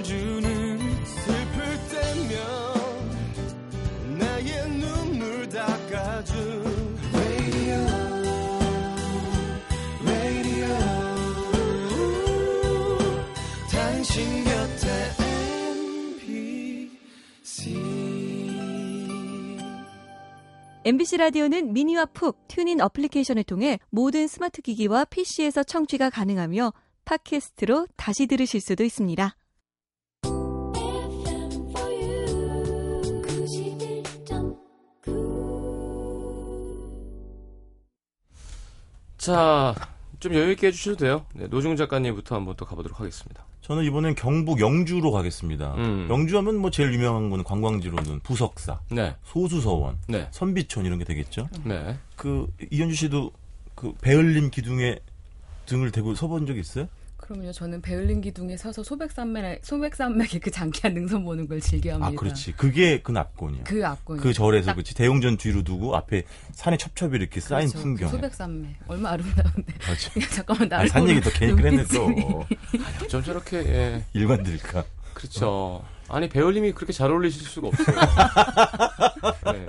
[20.85, 26.71] MBC 라디오는 미니와 pooq TuneIn 어플리케이션을 통해 모든 스마트 기기와 PC에서 청취가 가능하며
[27.03, 29.35] 팟캐스트로 다시 들으실 수도 있습니다.
[30.23, 33.21] FM for you.
[33.23, 34.57] 91.9.
[39.17, 39.75] 자,
[40.21, 41.25] 좀 여유 있게 해주셔도 돼요.
[41.35, 43.48] 네, 노중훈 작가님부터 한번 또 가보도록 하겠습니다.
[43.69, 45.75] 저는 이번엔 경북 영주로 가겠습니다.
[45.75, 46.07] 음.
[46.09, 51.47] 영주하면 뭐 제일 유명한 건 관광지로는 부석사, 네, 소수서원, 네, 선비촌 이런 게 되겠죠.
[51.63, 51.95] 네.
[52.15, 53.31] 그 이현주 씨도
[53.75, 54.97] 그 배을림 기둥에
[55.67, 56.87] 등을 대고 서본 적 있어요?
[57.29, 57.51] 그럼요.
[57.51, 62.07] 저는 베를린 기둥에 서서 소백산맥 소백산맥의 그 장기한 능선 보는 걸 즐겨합니다.
[62.07, 62.53] 아, 그렇지.
[62.53, 63.65] 그게 그 납곤이야.
[63.65, 64.17] 그 앞권.
[64.17, 64.95] 그 절에서 딱- 그렇지.
[64.95, 67.83] 대웅전 뒤로 두고 앞에 산에 첩첩이 이렇게 쌓인 그렇죠.
[67.83, 68.09] 풍경.
[68.09, 69.73] 그 소백산맥 얼마 아름다운데.
[69.87, 70.11] 맞아.
[70.33, 72.09] 잠깐만 아니, 산 얘기 더 괜히 그랬네 또.
[72.09, 72.47] 눈빛이.
[73.03, 74.83] 어쩜 저렇게, 예, 일관될까?
[75.13, 75.85] 그렇죠.
[76.07, 77.95] 아니, 배울림이 그렇게 잘 어울리실 수가 없어요.
[79.53, 79.65] 네,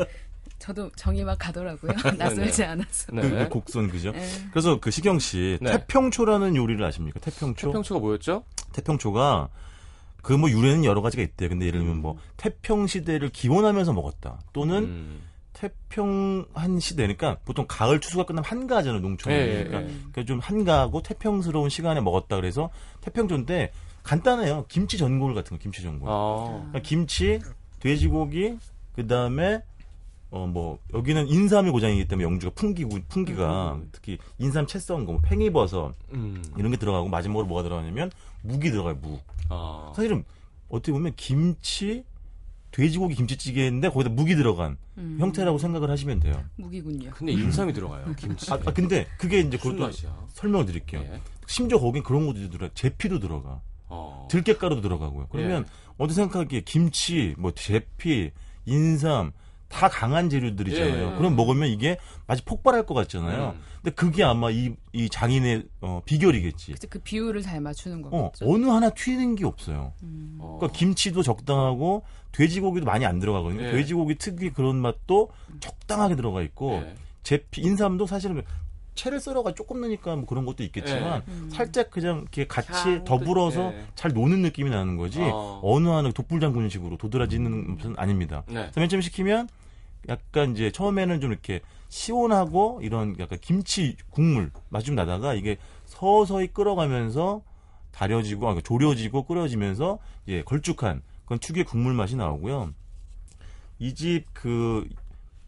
[0.61, 1.92] 저도 정이 막 가더라고요.
[2.18, 3.12] 낯설지 않아서.
[3.12, 3.23] 네.
[3.23, 4.12] 그 곡선 그죠?
[4.12, 4.25] 네.
[4.51, 5.73] 그래서 그 시경 씨 네.
[5.73, 7.18] 태평초라는 요리를 아십니까?
[7.18, 7.68] 태평초.
[7.68, 8.44] 태평초가 뭐였죠?
[8.73, 9.49] 태평초가
[10.23, 11.49] 그 뭐 유래는 여러 가지가 있대요.
[11.49, 14.38] 근데 예를 들면 뭐 태평 시대를 기원하면서 먹었다.
[14.53, 15.20] 또는 음.
[15.55, 19.01] 태평한 시대니까 보통 가을 추수가 끝나면 한가하잖아요.
[19.01, 19.35] 농촌에.
[19.35, 19.85] 예, 예, 그러니까, 예.
[19.94, 22.70] 그러니까 좀 한가하고 태평스러운 시간에 먹었다 그래서
[23.01, 24.66] 태평초인데 간단해요.
[24.68, 26.09] 김치 전골 같은 거, 김치 전골.
[26.11, 27.40] 아, 그러니까 김치,
[27.81, 28.57] 돼지고기,
[28.94, 29.62] 그 다음에
[30.33, 35.21] 어 뭐 여기는 인삼이 고장이기 때문에 영주가 풍기고 풍기가 특히 인삼 채 썬 거, 뭐
[35.23, 36.43] 팽이버섯 음.
[36.57, 38.11] 이런 게 들어가고 마지막으로 뭐가 들어가냐면
[38.43, 38.95] 묵이 들어가요.
[39.01, 39.21] 묵.
[39.49, 40.25] 아, 사실은
[40.69, 42.05] 어떻게 보면 김치,
[42.71, 45.16] 돼지고기 김치찌개인데 거기다 묵이 들어간 음.
[45.19, 46.43] 형태라고 생각을 하시면 돼요.
[46.57, 47.11] 무기군요.
[47.11, 48.53] 근데 인삼이 들어가요, 김치.
[48.53, 50.16] 아, 아, 근데 그게 이제 그것도 맛이야?
[50.29, 51.01] 설명을 드릴게요.
[51.01, 51.21] 예.
[51.49, 52.73] 심지어 거긴 그런 것도 들어가.
[52.75, 53.61] 제피도 들어가.
[53.88, 54.29] 어.
[54.31, 55.27] 들깨가루도 들어가고요.
[55.31, 55.95] 그러면 예.
[55.99, 58.31] 어디 생각하기에 김치, 뭐 제피,
[58.66, 59.33] 인삼
[59.70, 61.12] 다 강한 재료들이잖아요.
[61.12, 61.16] 예.
[61.16, 63.54] 그럼 먹으면 이게 마치 폭발할 것 같잖아요.
[63.56, 63.61] 음.
[63.76, 66.72] 근데 그게 아마 이, 이 장인의 어, 비결이겠지.
[66.72, 68.52] 그치, 그 비율을 잘 맞추는 어, 거겠죠.
[68.52, 69.94] 어느 하나 튀는 게 없어요.
[70.38, 70.59] 어.
[70.61, 72.02] 그러니까 김치도 적당하고
[72.33, 73.62] 돼지고기도 많이 안 들어가거든요.
[73.62, 73.70] 예.
[73.70, 75.30] 돼지고기 특유의 그런 맛도
[75.61, 76.94] 적당하게 들어가 있고 예.
[77.22, 78.42] 제피 인삼도 사실은
[78.96, 83.04] 채를 썰어가 조금 넣으니까 뭐 그런 것도 있겠지만 살짝 그냥 이렇게 같이 예.
[83.04, 83.85] 더불어서 예.
[83.94, 85.61] 잘 노는 느낌이 나는 거지 어.
[85.62, 85.80] 어.
[85.80, 88.42] 느 하나 독불장군식으로 도드라지는 것은 아닙니다.
[88.48, 88.54] 네.
[88.54, 89.48] 그래서 맨 처음 시키면
[90.08, 96.48] 약간 이제 처음에는 좀 이렇게 시원하고 이런 약간 김치 국물 맛이 좀 나다가 이게 서서히
[96.48, 97.42] 끓어가면서
[97.92, 102.72] 다려지고 아, 그러니까 졸여지고 끓여지면서 예 걸쭉한 그런 특유의 국물 맛이 나오고요.
[103.80, 104.86] 이 집 그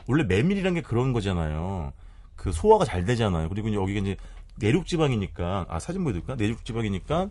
[0.08, 1.92] 원래 메밀이란 게 그런 거잖아요.
[2.34, 3.48] 그 소화가 잘 되잖아요.
[3.48, 4.16] 그리고 여기가 이제
[4.56, 6.34] 내륙 지방이니까 아 사진 보여드릴까?
[6.34, 7.30] 내륙 지방이니까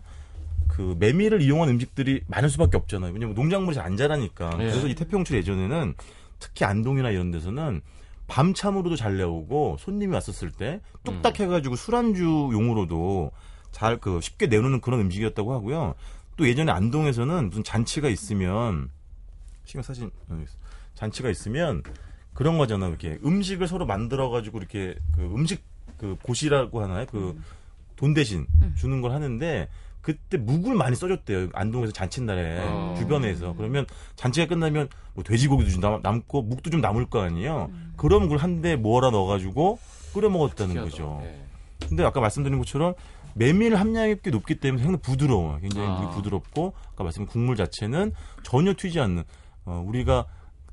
[0.68, 3.12] 그 메밀을 이용한 음식들이 많을 수밖에 없잖아요.
[3.12, 4.52] 왜냐면 농작물이 잘안 자라니까.
[4.54, 4.56] 예.
[4.70, 5.94] 그래서 이 태평초 예전에는
[6.42, 7.80] 특히 안동이나 이런 데서는
[8.26, 13.30] 밤참으로도 잘 나오고 손님이 왔었을 때 뚝딱 해가지고 술안주용으로도
[13.70, 15.94] 잘 그 쉽게 내놓는 그런 음식이었다고 하고요.
[16.36, 18.90] 또 예전에 안동에서는 무슨 잔치가 있으면
[19.64, 20.10] 시간 사진.
[20.94, 21.82] 잔치가 있으면
[22.34, 22.88] 그런 거잖아.
[22.88, 25.62] 이렇게 음식을 서로 만들어 가지고 이렇게 그 음식
[25.96, 27.06] 그 고시라고 하나요?
[27.06, 27.40] 그
[28.02, 29.68] 돈 대신 주는 걸 하는데
[30.02, 31.50] 그때 묵을 많이 써줬대요.
[31.54, 32.94] 안동에서 잔칫날에 어.
[32.98, 33.86] 주변에서 그러면
[34.16, 37.70] 잔치가 끝나면 뭐 돼지고기도 좀 남, 남고 묵도 좀 남을 거 아니에요.
[37.96, 39.78] 그런 묵을 한대 모아라 넣어가지고
[40.12, 40.90] 끓여 먹었다는 특이하다.
[40.90, 41.20] 거죠.
[41.24, 41.40] 예.
[41.88, 42.94] 근데 아까 말씀드린 것처럼
[43.34, 45.58] 메밀 함량이 꽤 높기 때문에 상당히 부드러워요.
[45.60, 46.10] 굉장히 아.
[46.10, 48.12] 부드럽고 아까 말씀드린 국물 자체는
[48.42, 49.22] 전혀 튀지 않는
[49.64, 50.26] 어, 우리가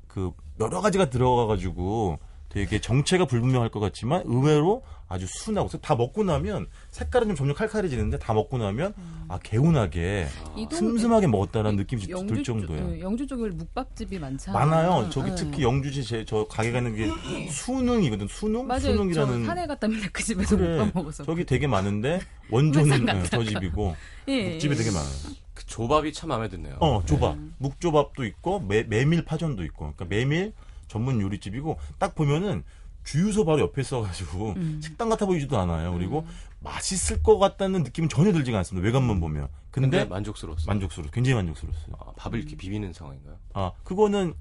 [0.08, 6.68] 그 여러 가지가 들어가가지고 되게 정체가 불분명할 것 같지만 의외로 아주 순하고 다 먹고 나면
[6.92, 8.94] 색깔은 좀 점점 칼칼해지는데 다 먹고 나면
[9.28, 12.88] 아 개운하게 이동- 슴슴하게 먹었다라는 느낌이 들 정도예요.
[12.90, 14.66] 네, 영주 쪽에 묵밥집이 많잖아요.
[14.68, 15.10] 많아요.
[15.12, 15.36] 저기 네.
[15.36, 17.08] 특히 영주시 제, 저 가게 가는 게
[17.52, 18.28] 수능이거든.
[18.28, 18.68] 수능?
[18.68, 18.82] 맞아요.
[18.82, 20.78] 수능이라는 저 산에 갔다 맨날 그 집에서 그래.
[20.78, 21.24] 묵밥 먹어서.
[21.24, 22.20] 저기 되게 많은데
[22.52, 23.96] 원조는 네, 저 집이고
[24.28, 24.78] 예, 집이 예.
[24.78, 25.10] 되게 많아요.
[25.54, 26.78] 그 조밥이 참 마음에 드네요.
[26.80, 27.38] 어, 조밥.
[27.58, 29.94] 묵조밥도 있고 메, 메밀 파전도 있고.
[29.94, 30.54] 그러니까 메밀
[30.90, 32.64] 전문 요리집이고 딱 보면은
[33.06, 34.82] 주유소 바로 옆에 있어가지고 음.
[34.84, 35.94] 식당 같아 보이지도 않아요.
[35.94, 36.28] 그리고
[36.60, 38.86] 맛있을 것 같다는 느낌은 전혀 들지가 않습니다.
[38.86, 39.48] 외관만 보면.
[39.72, 40.66] 근데 근데 만족스러웠어요.
[40.68, 41.96] 만족스러워, 굉장히 만족스러웠어요.
[41.98, 43.38] 아, 밥을 이렇게 비비는 상황인가요?
[43.54, 44.34] 아 그거는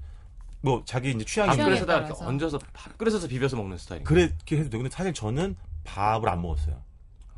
[0.61, 2.23] 뭐 자기 이제 취향이 밥그릇에다 이렇게.
[2.23, 4.13] 얹어서 밥그릇에서 비벼서 먹는 스타일인가요?
[4.27, 6.81] 그렇게 해도 되고 근데 사실 저는 밥을 안 먹었어요.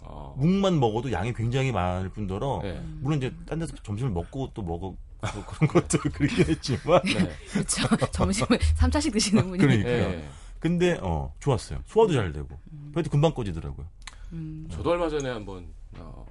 [0.04, 0.34] 어.
[0.38, 2.82] 묵만 먹어도 양이 굉장히 많을 뿐더러 네.
[3.02, 4.96] 물론 이제 딴 데서 점심을 먹고 또 먹어
[5.34, 7.36] 뭐 그런 것도 그렇긴 했지만 네.
[7.52, 7.88] 그렇죠.
[8.12, 9.58] 점심을 3차씩 드시는 분이.
[9.60, 9.90] 그러니까.
[9.90, 10.30] 예.
[10.60, 11.80] 근데 어 좋았어요.
[11.86, 12.60] 소화도 잘 되고
[12.94, 13.88] 배도 금방 꺼지더라고요.
[14.34, 14.68] 음.
[14.72, 16.26] 저도 얼마 전에 한번 어,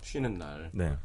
[0.00, 0.96] 쉬는 날 네.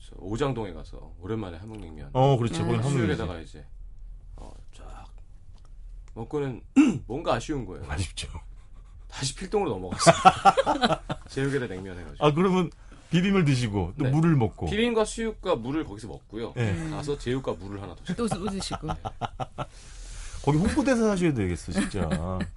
[0.00, 2.56] 저 오장동에 가서 오랜만에 함흥냉면 어 그렇죠.
[2.56, 2.66] 아.
[2.66, 2.98] 거긴 한국이지.
[2.98, 3.66] 수육에다가 이제
[4.36, 5.06] 어, 쫙
[6.14, 6.62] 먹고는
[7.06, 7.84] 뭔가 아쉬운 거예요.
[7.88, 8.28] 아쉽죠.
[9.08, 10.14] 다시 필동으로 넘어갔어요.
[11.28, 12.24] 제육에다 냉면 해가지고.
[12.26, 12.70] 아 그러면
[13.10, 14.10] 비빔을 드시고 또 네.
[14.10, 14.66] 물을 먹고.
[14.66, 16.52] 비빔과 수육과 물을 거기서 먹고요.
[16.56, 16.90] 네.
[16.90, 18.14] 가서 제육과 물을 하나 더.
[18.14, 18.88] 또, 또 드시고.
[20.44, 22.08] 거기 홍보대사 하셔야 되겠어 진짜.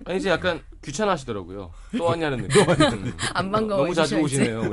[0.05, 1.71] 아니, 이제 약간 귀찮아하시더라고요.
[1.97, 2.61] 또 왔냐는 느낌.
[2.69, 3.13] 음.
[3.33, 4.17] 안 반가워해 너무 자주.
[4.19, 4.63] 오시네요.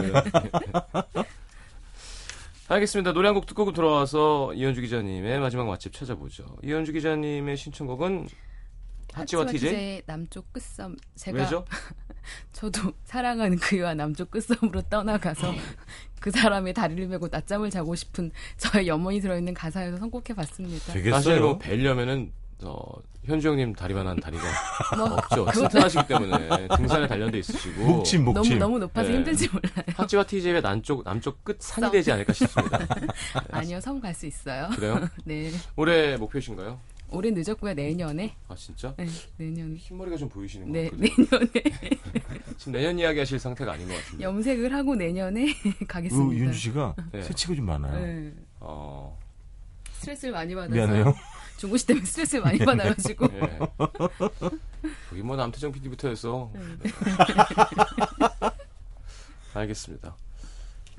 [2.66, 3.12] 알겠습니다.
[3.12, 6.44] 노래 한 곡 듣고 들어와서 이현주 기자님의 마지막 맛집 찾아보죠.
[6.64, 8.26] 이현주 기자님의 신청곡은
[9.12, 10.02] 하치와 TJ?
[10.06, 10.96] 남쪽 끝섬.
[11.14, 11.64] 제가 왜죠?
[12.52, 15.54] 저도 사랑하는 그와 남쪽 끝섬으로 떠나가서
[16.20, 20.84] 그 사람의 다리를 메고 낮잠을 자고 싶은 저의 염원이 들어있는 가사에서 선곡해 봤습니다.
[20.86, 21.40] 사실 되겠어요.
[21.40, 22.32] 뭐 뵈려면은
[22.62, 22.82] 어,
[23.24, 24.42] 현주 형님 다리만 한 다리가
[24.96, 25.44] 뭐 없죠.
[25.46, 28.58] 튼튼하시기 때문에 등산에 단련돼 있으시고 목침 너무 목침.
[28.58, 29.16] 너무 높아서 네.
[29.16, 29.84] 힘들지 몰라요.
[29.96, 31.90] 하치와 TJ의 남쪽 남쪽 끝 산이 썸.
[31.92, 32.78] 되지 않을까 싶습니다.
[33.50, 34.70] 아니요, 섬 갈 수 있어요.
[34.74, 35.08] 그래요?
[35.24, 36.78] 네, 올해 목표신가요?
[37.10, 37.74] 올해 늦었고요.
[37.74, 38.34] 내년에.
[38.48, 38.92] 아 진짜?
[38.96, 39.76] 네, 내년.
[39.76, 40.90] 흰머리가 좀 보이시는 것 네.
[40.92, 41.50] 내년에
[42.58, 44.24] 지금 내년 이야기 하실 상태가 아닌 것 같은데.
[44.24, 45.46] 염색을 하고 내년에
[45.86, 46.28] 가겠습니다.
[46.30, 47.22] 그 이현주 씨가 네.
[47.22, 48.00] 새치가 좀 많아요.
[48.04, 49.16] 네, 어,
[49.92, 51.14] 스트레스를 많이 받아서 미안해요.
[51.58, 53.58] 중고시 때문에 스트레스를 많이 받아가지고 예.
[55.12, 56.50] 여기 뭐 남태정 PD부터 해서.
[56.54, 56.90] 네.
[59.54, 60.16] 알겠습니다.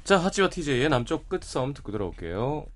[0.06, 2.68] 자, 하치와 TJ의 남쪽 끝섬 듣고 들어올게요.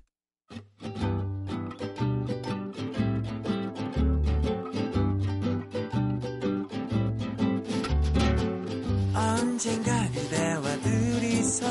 [9.60, 11.66] 언젠가 그대와 둘이서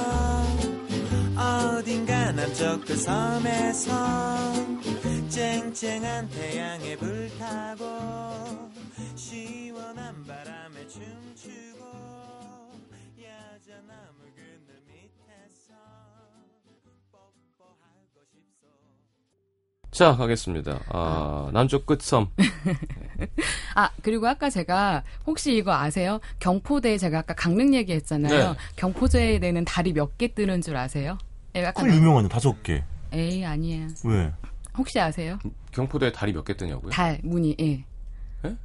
[1.36, 4.54] 어딘가 남쪽 그 섬에서
[5.28, 8.70] 쨍쨍한 태양에 불타고
[9.16, 11.84] 시원한 바람에 춤추고
[13.24, 14.29] 야자나무
[20.00, 20.80] 자, 가겠습니다.
[20.94, 22.30] 아, 남쪽 끝섬.
[23.76, 26.22] 아 그리고 아까 제가 혹시 이거 아세요?
[26.40, 28.52] 경포대 제가 아까 강릉 얘기했잖아요.
[28.54, 28.58] 네.
[28.78, 31.18] 경포대에는 달이 몇개 뜨는 줄 아세요?
[31.56, 32.82] 예, 그 유명한 다섯 개.
[33.12, 33.88] 에이 아니에요.
[34.06, 34.32] 왜?
[34.78, 35.38] 혹시 아세요?
[35.74, 36.92] 경포대에 달이 몇개 뜨냐고요?
[36.92, 37.84] 달 문이 예.
[38.46, 38.56] 예?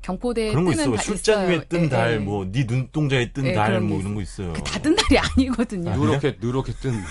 [0.00, 0.96] 경포대에 그런 거 뜨는 있어.
[0.96, 1.48] 달 술잔 있어요.
[1.58, 2.18] 위에 뜬 예, 달, 예.
[2.18, 4.54] 뭐 네 눈동자에 뜬 예, 달, 뭐게 이런 거 있어요.
[4.54, 5.94] 그 다뜬 달이 아니거든요.
[5.94, 6.94] 누렇게, 누렇게 뜬.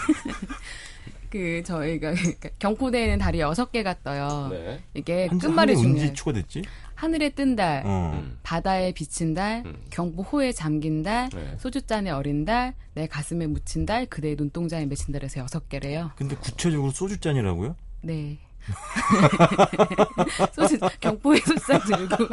[1.33, 4.49] 그 저희가 그러니까 경포대에는 달이 여섯 개가 떠요.
[4.51, 4.83] 네.
[4.93, 5.73] 이게 한 끝말이.
[5.75, 6.61] 언제 추가됐지?
[6.93, 8.11] 하늘에 뜬 달, 어.
[8.13, 8.37] 음.
[8.43, 9.75] 바다에 비친 달, 음.
[9.89, 11.55] 경보호에 잠긴 달, 네.
[11.57, 16.11] 소주잔에 어린 달, 내 가슴에 묻힌 달, 그대의 눈동자에 맺힌 달에서 여섯 개래요.
[16.15, 17.75] 근데 구체적으로 소주잔이라고요?
[18.03, 18.37] 네.
[20.53, 22.27] 소주 경포에 소주잔 들고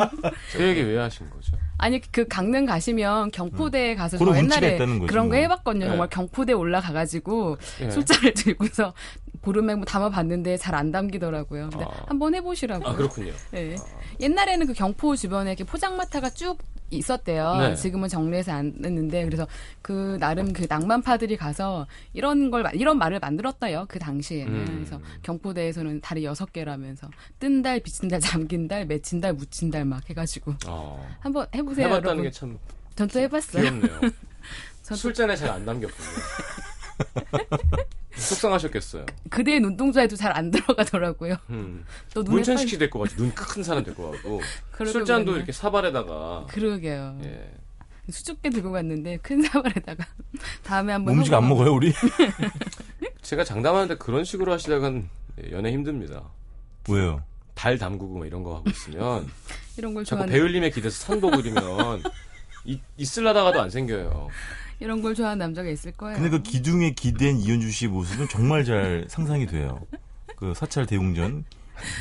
[0.52, 1.56] 그 얘기 왜 하신 거죠?
[1.80, 5.34] 아니 그 강릉 가시면 경포대에 가서 저 옛날에 그런 거 뭐.
[5.36, 5.84] 해봤거든요.
[5.86, 5.90] 네.
[5.90, 7.90] 정말 경포대 올라가가지고 예.
[7.90, 8.92] 술잔을 들고서
[9.40, 11.70] 보름에 뭐 담아봤는데 잘 안 담기더라고요.
[11.70, 12.04] 근데 아.
[12.06, 12.86] 한번 해보시라고.
[12.88, 13.32] 아, 그렇군요.
[13.50, 13.76] 네.
[14.20, 16.58] 옛날에는 그 경포 주변에 이렇게 포장마차가 쭉
[16.90, 17.56] 있었대요.
[17.56, 17.74] 네.
[17.74, 19.46] 지금은 정리해서 안 했는데 그래서
[19.82, 23.86] 그 나름 그 낭만파들이 가서 이런 걸 마- 이런 말을 만들었다요.
[23.88, 24.64] 그 당시에는 음.
[24.66, 29.84] 그래서 경포대에서는 달이 여섯 개라면서 뜬 달, 비친 달, 잠긴 달, 맺힌 달, 묻힌 달
[29.84, 31.08] 막 해가지고 어.
[31.20, 31.86] 한번 해보세요.
[31.86, 32.22] 해봤다는.
[32.24, 32.58] 게 참
[32.96, 33.62] 전또 해봤어요.
[33.62, 34.00] 귀엽네요.
[34.82, 36.08] 술잔에 잘안 담겼군요.
[38.14, 39.06] 속상하셨겠어요.
[39.30, 41.36] 그대의 눈동자에도 잘 안 들어가더라고요.
[41.50, 41.84] 음.
[42.14, 43.16] 또 문천식 씨 될 것 같지.
[43.16, 44.40] 눈큰 사람 될 것 같고.
[44.72, 45.36] 그러게 술잔도 그랬네.
[45.38, 46.46] 이렇게 사발에다가.
[46.48, 47.18] 그러게요.
[47.24, 47.50] 예.
[48.10, 50.04] 수줍게 들고 갔는데 큰 사발에다가
[50.64, 51.92] 다음에 한번 몸식 안 먹어요 우리?
[53.22, 55.08] 제가 장담하는데 그런 식으로 하시다간
[55.52, 56.24] 연애 힘듭니다.
[56.88, 57.22] 왜요?
[57.54, 59.28] 달 담그고 뭐 이런 거 하고 있으면
[59.76, 62.02] 이런 걸 자꾸 좋아하는 배울림에 기대서 산보 그리면
[62.64, 64.28] 이- 있을라다가도 안 생겨요.
[64.80, 66.16] 이런 걸 좋아하는 남자가 있을 거예요.
[66.16, 69.80] 근데 그 기둥에 기댄 이현주 씨의 모습은 정말 잘 상상이 돼요.
[70.36, 71.44] 그 사찰 대웅전.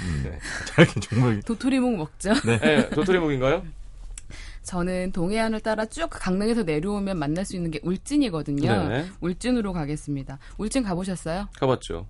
[0.05, 0.39] 음, 네.
[0.67, 2.31] 잘 정말 도토리묵 먹죠.
[2.63, 3.63] 예, 도토리묵인가요?
[4.63, 8.87] 저는 동해안을 따라 쭉 강릉에서 내려오면 만날 수 있는 게 울진이거든요.
[8.89, 9.05] 네.
[9.21, 10.37] 울진으로 가겠습니다.
[10.57, 11.47] 울진 가보셨어요?
[11.59, 12.07] 가봤죠.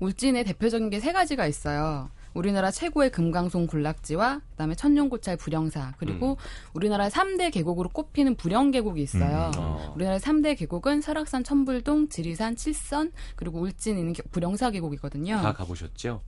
[0.00, 2.10] 울진에 대표적인 게 세 가지가 있어요.
[2.38, 6.38] 우리나라 최고의 금강송 군락지와 그다음에 천년고찰 불영사 그리고
[6.72, 9.50] 우리나라 3대 계곡으로 꼽히는 불영계곡이 있어요.
[9.56, 9.60] 음.
[9.60, 9.92] 어.
[9.96, 15.40] 우리나라 3대 계곡은 설악산, 천불동, 지리산, 칠선 그리고 울진 있는 게- 불영사 계곡이거든요.
[15.42, 16.22] 다 가보셨죠?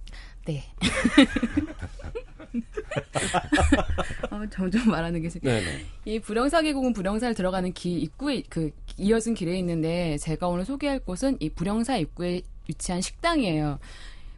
[0.47, 0.65] 네.
[4.33, 5.85] 어, 점점 말하는 게 심- 네네.
[6.07, 11.37] 이 불영사 계곡은 불영사를 들어가는 길 입구에 그 이어진 길에 있는데 제가 오늘 소개할 곳은
[11.39, 13.79] 이 불영사 입구에 위치한 식당이에요.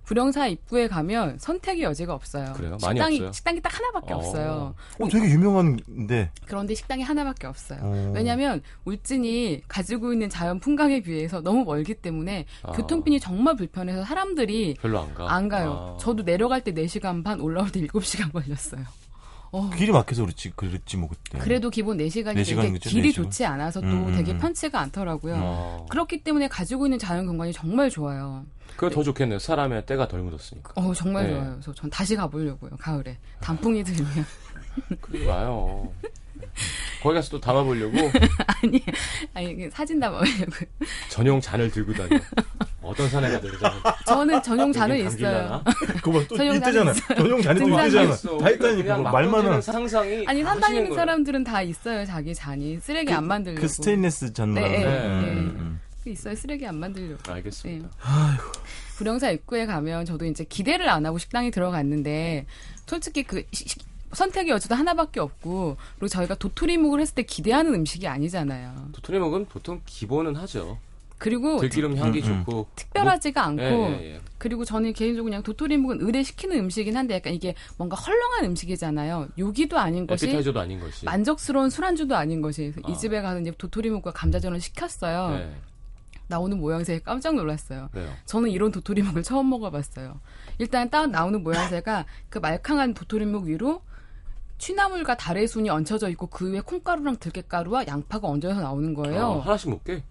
[0.04, 2.52] 불영사 입구에 가면 선택의 여지가 없어요.
[2.54, 2.76] 그래요?
[2.82, 3.32] 많이 식당이 없어요?
[3.32, 4.16] 식당이 딱 하나밖에 어.
[4.16, 4.74] 없어요.
[4.98, 6.30] 어, 되게 유명한데.
[6.46, 7.78] 그런데 식당이 하나밖에 없어요.
[7.82, 8.12] 어.
[8.14, 12.72] 왜냐하면 울진이 가지고 있는 자연 풍광에 비해서 너무 멀기 때문에 아.
[12.72, 15.32] 교통편이 정말 불편해서 사람들이 별로 안 가.
[15.32, 15.94] 안 가요.
[15.94, 15.98] 아.
[16.00, 18.82] 저도 내려갈 때 4시간 반, 올라올 때 7시간 걸렸어요.
[19.52, 21.38] 어, 길이 막혀서 그렇지, 그랬지 뭐 그때.
[21.38, 22.88] 그래도 기본 4시간이 네 시간 되게 그죠?
[22.88, 23.24] 길이 네 시간.
[23.24, 24.38] 좋지 않아서 또 음, 음, 되게 음.
[24.38, 25.34] 편치가 않더라고요.
[25.38, 25.86] 어.
[25.90, 28.46] 그렇기 때문에 가지고 있는 자연 경관이 정말 좋아요.
[28.76, 29.38] 그거 더 좋겠네요.
[29.38, 30.72] 사람의 때가 덜 묻었으니까.
[30.76, 31.34] 어, 정말 네.
[31.34, 31.50] 좋아요.
[31.52, 33.18] 그래서 전 다시 가보려고요, 가을에.
[33.40, 34.24] 단풍이 들면.
[35.02, 35.92] 그러지 마요.
[37.02, 37.96] 거기 가서 또 담아보려고
[38.62, 38.82] 아니,
[39.34, 40.68] 아니, 그 사진 담아보려고요.
[41.08, 42.18] 전용 잔을 들고 다녀.
[42.82, 43.50] 어떤 산에 가든
[44.06, 45.62] 저는 전용 잔은 있어요.
[46.02, 46.92] 그거 봐또 전용 이때잖아.
[47.16, 48.14] 전용 잔이 또 이때잖아.
[48.16, 48.58] 다 있다니까.
[48.58, 49.62] 그냥 그거 막 말만 던지는 한.
[49.62, 50.94] 상상이 아니, 산 다니는.
[50.94, 52.78] 사람들은 다 있어요, 자기 잔이.
[52.80, 53.60] 쓰레기 안 만들려고.
[53.62, 54.60] 그 스테인레스 잔 네.
[54.62, 55.30] 네, 음, 네.
[55.60, 55.80] 음.
[56.04, 57.32] 그 있어요, 쓰레기 안 만들려고.
[57.32, 57.88] 알겠습니다.
[58.96, 62.46] 불영사 입구에 가면 저도 이제 기대를 안 하고 식당에 들어갔는데
[62.86, 63.78] 솔직히 그 시- 시-
[64.12, 68.90] 선택의 여지도 하나밖에 없고 그리고 저희가 도토리묵을 했을 때 기대하는 음식이 아니잖아요.
[68.92, 70.78] 도토리 먹으면 보통 기본은 하죠.
[71.22, 72.44] 그리고 들기름 향기 음, 음.
[72.44, 74.20] 좋고 특별하지가 않고 예, 예, 예.
[74.38, 79.28] 그리고 저는 개인적으로 그냥 도토리묵은 의뢰시키는 음식이긴 한데 약간 이게 뭔가 헐렁한 음식이잖아요.
[79.38, 81.04] 요기도 아닌 것이 에피타이저도 아닌 것이.
[81.04, 82.90] 만족스러운 술안주도 아닌 것이 아.
[82.90, 85.30] 이 집에 가서 이제 도토리묵과 감자전을 시켰어요.
[85.38, 85.54] 네.
[86.26, 87.88] 나오는 모양새에 깜짝 놀랐어요.
[87.92, 88.10] 왜요?
[88.26, 90.18] 저는 이런 도토리묵을 처음 먹어봤어요.
[90.58, 93.82] 일단 딱 나오는 모양새가 그 말캉한 도토리묵 위로
[94.66, 99.40] 취나물과 달의 순이 얹혀져 있고 그 위에 콩가루랑 들깨가루와 양파가 얹어서 나오는 아, 거예요.
[99.44, 100.04] 하나씩 먹게.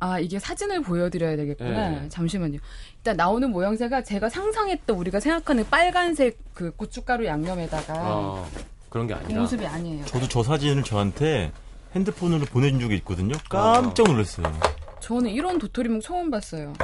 [0.00, 1.88] 아 이게 사진을 보여드려야 되겠구나.
[1.88, 2.08] 네.
[2.10, 2.58] 잠시만요.
[2.98, 8.46] 일단 나오는 모양새가 제가 상상했던 우리가 생각하는 빨간색 그 고춧가루 양념에다가 아,
[8.90, 9.40] 그런 게그 아니라.
[9.40, 10.04] 모습이 아니에요.
[10.04, 11.50] 저도 저 사진을 저한테
[11.94, 13.36] 핸드폰으로 보내준 적이 있거든요.
[13.48, 14.52] 깜짝 놀랐어요.
[15.00, 16.74] 저는 이런 도토리묵 처음 봤어요.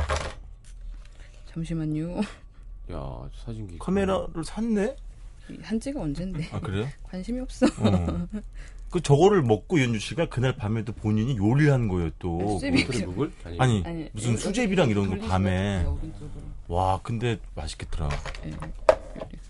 [1.52, 2.22] 잠시만요.
[2.92, 3.78] 야, 사진기.
[3.78, 4.96] 카메라를 샀네?
[5.62, 6.88] 한지가 언젠데 아, 그래요?
[7.04, 7.66] 관심이 없어.
[7.66, 8.26] 어.
[8.90, 12.58] 그 저거를 먹고 연주 씨가 그날 밤에도 본인이 요리를 한 거예요, 또.
[12.58, 12.84] 수제비.
[12.84, 13.32] 도토리 묵을?
[13.44, 13.58] 아니.
[13.60, 15.84] 아니, 아니, 무슨 여기 수제비랑 이런 거 밤에.
[16.68, 18.08] 와, 근데 맛있겠더라.
[18.46, 18.50] 예.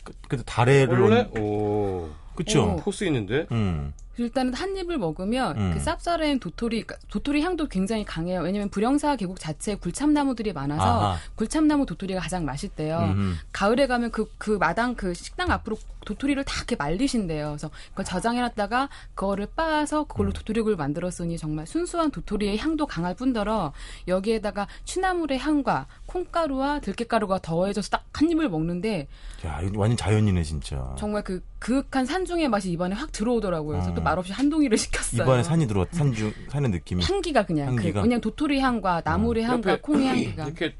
[0.03, 0.99] 그, 근데 다래를.
[1.01, 1.21] 원래?
[1.35, 2.09] 얹- 오.
[2.35, 2.73] 그쵸?
[2.73, 2.77] 오.
[2.77, 3.47] 포스 있는데?
[3.53, 3.93] 음.
[4.17, 5.71] 일단은 한 입을 먹으면 음.
[5.75, 8.41] 그 쌉싸래인 도토리 그러니까 도토리 향도 굉장히 강해요.
[8.41, 11.19] 왜냐면 불영사 계곡 자체에 굴참나무들이 많아서 아하.
[11.37, 12.99] 굴참나무 도토리가 가장 맛있대요.
[12.99, 13.35] 음흠.
[13.53, 17.49] 가을에 가면 그, 그 마당 그 식당 앞으로 도토리를 다 이렇게 말리신대요.
[17.49, 20.33] 그래서 그걸 저장해놨다가 그거를 빻아서 그걸로 음.
[20.35, 23.73] 도토리국을 만들었으니 정말 순수한 도토리의 향도 강할 뿐더러
[24.07, 29.09] 여기에다가 취나물의 향과 콩가루와 들깨가루가 더해져서 딱 한 입을 먹는데
[29.45, 30.95] 야, 완전 자연이네, 진짜.
[30.97, 33.77] 정말 그 그윽한 산중의 맛이 입안에 확 들어오더라고요.
[33.77, 33.95] 그래서 음.
[33.95, 35.23] 또 말없이 한 동이를 시켰어요.
[35.23, 37.03] 입안에 산이 들어왔, 산중, 산의 느낌이.
[37.05, 38.01] 향기가 그냥 향기가?
[38.01, 40.75] 그 그냥 도토리 향과 나물의 향과 옆에 콩의 향기가 이렇게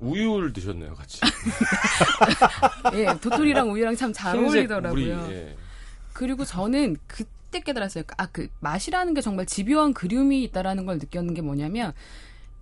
[0.00, 1.20] 우유를 드셨네요, 같이.
[2.94, 4.90] 예 도토리랑 우유랑 참 잘 어울리더라고요.
[4.92, 5.56] 물이, 예.
[6.12, 8.04] 그리고 저는 그때 깨달았어요.
[8.16, 11.92] 아 그 맛이라는 게 정말 집요한 그리움이 있다라는 걸 느꼈는 게 뭐냐면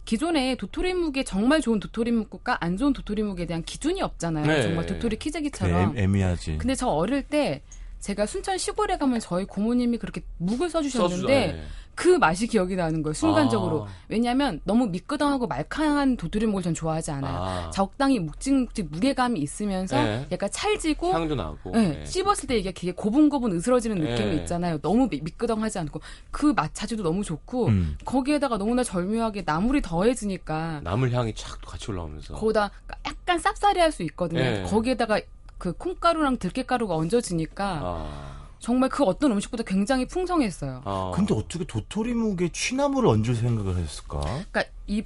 [0.05, 4.47] 기존에 도토리묵에 정말 좋은 도토리묵과 안 좋은 도토리묵에 대한 기준이 없잖아요.
[4.47, 4.63] 네.
[4.63, 5.97] 정말 도토리 그래, 키재기처럼.
[5.97, 7.63] 애, 미하지 근데 저 어릴 때
[8.01, 11.65] 제가 순천 시골에 가면 저희 고모님이 그렇게 묵을 써주셨는데 써주죠, 예.
[11.97, 13.13] 그 맛이 기억이 나는 거예요.
[13.13, 13.85] 순간적으로.
[13.85, 13.89] 아.
[14.09, 17.37] 왜냐하면 너무 미끄덩하고 말캉한 도토리묵을 전 좋아하지 않아요.
[17.37, 17.71] 아.
[17.75, 20.27] 적당히 묵직묵직 무게감이 있으면서 네.
[20.33, 21.73] 약간 찰지고 향도 나고.
[21.73, 22.07] 네, 예.
[22.07, 24.37] 씹었을 때 이게 되게 고분고분 으스러지는 느낌이 네.
[24.37, 24.79] 있잖아요.
[24.79, 27.99] 너무 미, 미끄덩하지 않고 그 맛 자체도 너무 좋고 음.
[28.07, 32.35] 거기에다가 너무나 절묘하게 나물이 더해지니까 나물 향이 착 같이 올라오면서.
[32.35, 32.71] 거기다
[33.07, 34.41] 약간 쌉싸리할 수 있거든요.
[34.41, 34.63] 네.
[34.63, 35.21] 거기에다가
[35.61, 38.41] 그 콩가루랑 들깨가루가 얹어지니까 아.
[38.59, 40.83] 정말 그 어떤 음식보다 굉장히 풍성했어요.
[40.85, 41.13] 아.
[41.15, 44.21] 근데 어떻게 도토리묵에 취나물을 얹을 생각을 했을까?
[44.21, 45.05] 그러니까 이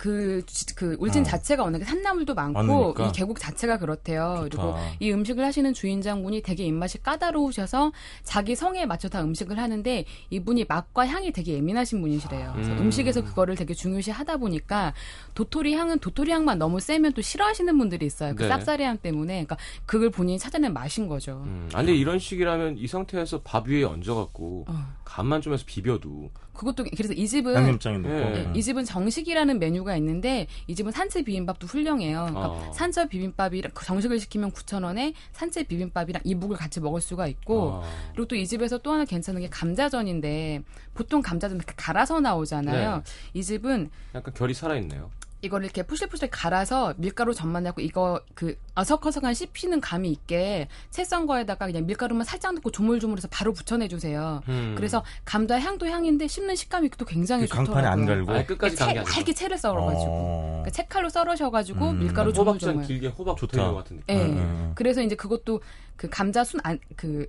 [0.00, 0.42] 그,
[0.76, 1.24] 그, 울진 어.
[1.24, 3.06] 자체가 워낙에 산나물도 많고, 많으니까.
[3.08, 4.46] 이 계곡 자체가 그렇대요.
[4.48, 4.78] 그리고 좋다.
[4.98, 7.92] 이 음식을 하시는 주인장분이 되게 입맛이 까다로우셔서
[8.22, 12.52] 자기 성에 맞춰 다 음식을 하는데 이분이 맛과 향이 되게 예민하신 분이시래요.
[12.54, 12.78] 그래서 음.
[12.78, 14.94] 음식에서 그거를 되게 중요시 하다 보니까
[15.34, 18.34] 도토리 향은 도토리 향만 너무 세면 또 싫어하시는 분들이 있어요.
[18.34, 18.48] 그 네.
[18.48, 19.44] 쌉싸리 향 때문에.
[19.44, 21.42] 그러니까 그걸 본인이 찾아낸 맛인 거죠.
[21.44, 21.68] 음.
[21.74, 24.94] 아니, 이런 식이라면 이 상태에서 밥 위에 얹어갖고 어.
[25.04, 26.30] 간만 좀 해서 비벼도
[26.60, 28.14] 그것도 그래서 이 집은 양념장에 넣고.
[28.14, 28.20] 예.
[28.20, 28.54] 네, 음.
[28.54, 32.26] 이 집은 정식이라는 메뉴가 있는데 이 집은 산채 비빔밥도 훌륭해요.
[32.28, 32.72] 그러니까 어.
[32.74, 37.82] 산채 비빔밥이랑 정식을 시키면 9,000원에 산채 비빔밥이랑 이 묵을 같이 먹을 수가 있고 아.
[38.12, 40.62] 그리고 또 이 집에서 또 하나 괜찮은 게 감자전인데
[40.94, 42.96] 보통 감자전 이렇게 갈아서 나오잖아요.
[42.96, 43.02] 네.
[43.34, 45.10] 이 집은 약간 결이 살아 있네요.
[45.42, 51.26] 이거를 이렇게 푸실푸실 갈아서 밀가루 전만 넣고 이거 그 아삭아삭한 씹히는 감이 있게 채 썬
[51.26, 54.42] 거에다가 그냥 밀가루만 살짝 넣고 조물조물해서 바로 붙여내 주세요.
[54.48, 54.74] 음.
[54.76, 58.26] 그래서 감자 향도 향인데 씹는 식감이 또 굉장히 그 강판에 안 좋더라고요.
[58.26, 58.32] 갈고.
[58.32, 59.12] 아예 끝까지 채, 간게 아니고.
[59.18, 60.48] 얇게 채를 썰어가지고 어.
[60.62, 61.98] 그러니까 채칼로 썰으셔가지고 음.
[62.00, 62.84] 밀가루 조물조물.
[62.84, 63.72] 길게 호박 좋다.
[63.72, 64.14] 같은 느낌.
[64.16, 64.22] 예.
[64.24, 64.72] 음, 음.
[64.74, 65.60] 그래서 이제 그것도
[65.96, 67.26] 그 감자 순안그그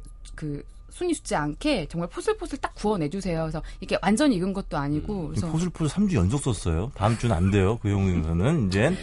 [0.91, 3.41] 순이 죽지 않게 정말 포슬포슬 딱 구워내주세요.
[3.41, 6.91] 그래서 이게 완전히 익은 것도 아니고 그래서 포슬포슬 3주 연속 썼어요.
[6.95, 7.77] 다음 주는 안 돼요.
[7.81, 8.95] 그 용에서는 이제.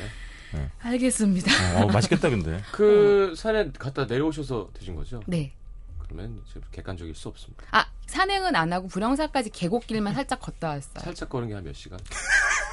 [0.80, 1.82] 알겠습니다.
[1.82, 2.60] 어, 맛있겠다 근데.
[2.72, 5.20] 그 산에 갔다 내려오셔서 드신 거죠?
[5.26, 5.52] 네.
[5.98, 7.64] 그러면 이제 객관적일 수 없습니다.
[7.70, 11.04] 아 산행은 안 하고 불영사까지 계곡길만 살짝 걷다 왔어요.
[11.04, 11.98] 살짝 걸은 게 한 몇 시간?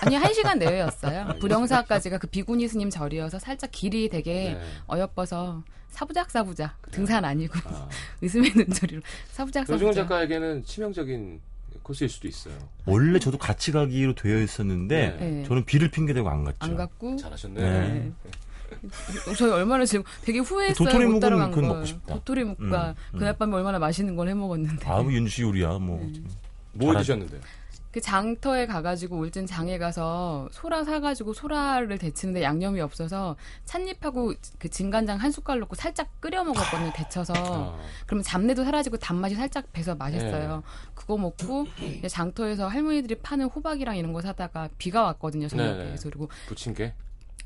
[0.06, 1.36] 아니 한 시간 내외였어요.
[1.39, 4.62] 불영사까지가 그 비구니 스님 절이어서 살짝 길이 되게 네.
[4.91, 7.88] 어여뻐서 사부작 사부작 등산 아니고 아,
[8.22, 9.01] 의슴의 눈소리로
[9.32, 10.10] 사부작 노중훈 사부작.
[10.10, 11.39] 작가에게는 치명적인
[11.84, 12.53] 코스일 수도 있어요.
[12.86, 15.26] 원래 저도 같이 가기로 되어 있었는데 네.
[15.30, 15.43] 네.
[15.47, 16.58] 저는 비를 핑계대고 안 갔죠.
[16.60, 17.64] 안 갔고 잘하셨네요.
[17.66, 18.12] 네.
[19.38, 20.86] 저희 얼마나 지금 되게 후회했어요.
[20.88, 21.51] 도토리 못 묵은 따라간.
[21.51, 22.16] 먹고 싶다.
[22.16, 23.20] 도토리 묵과 음, 음.
[23.20, 24.86] 그날 밤에 얼마나 맛있는 걸 해 먹었는데.
[24.89, 25.99] 아우 윤씨 요리야 뭐.
[26.12, 26.22] 네.
[26.74, 27.39] 뭐 잘하- 드셨는데요?
[27.95, 35.17] 그 장터에 가가지고 울진 장에 가서 소라 사가지고 소라를 데치는데 양념이 없어서 찻잎하고 그 진간장
[35.17, 36.91] 한 숟갈 넣고 살짝 끓여 먹었거든요.
[36.93, 37.33] 데쳐서.
[37.37, 40.57] 아, 그러면 잡내도 사라지고 단맛이 살짝 배서 맛있어요.
[40.57, 40.61] 네.
[40.93, 41.67] 그거 먹고
[42.05, 45.47] 장터에서 할머니들이 파는 호박이랑 이런 거 사다가 비가 왔거든요.
[45.47, 45.71] 저녁에.
[45.71, 45.85] 네, 네.
[45.85, 46.93] 그래서 그리고 부침개?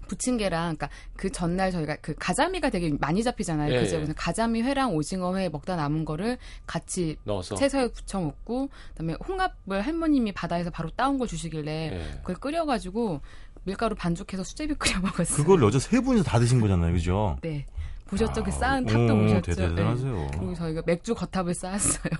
[0.10, 3.74] 부침개랑 그러니까 그 전날 저희가 그 가자미가 되게 많이 잡히잖아요.
[3.74, 4.02] 예, 그죠?
[4.02, 4.08] 예.
[4.16, 7.56] 가자미 회랑 오징어 회 먹다 남은 거를 같이 넣어서.
[7.56, 12.18] 채소에 부쳐 먹고 그다음에 홍합을 할머님이 바다에서 바로 따온 걸 주시길래 예.
[12.18, 13.22] 그걸 끓여가지고
[13.64, 15.38] 밀가루 반죽해서 수제비 끓여 먹었어요.
[15.38, 17.38] 그걸 여자 세 분이서 다 드신 거잖아요, 그죠?
[17.42, 17.66] 네
[18.08, 18.44] 보셨죠?
[18.44, 19.52] 그 아, 쌓은 탑도 오, 보셨죠?
[19.54, 19.70] 네.
[19.70, 20.28] 대단하세요.
[20.34, 22.12] 그리고 저희가 맥주 겉탑을 쌓았어요.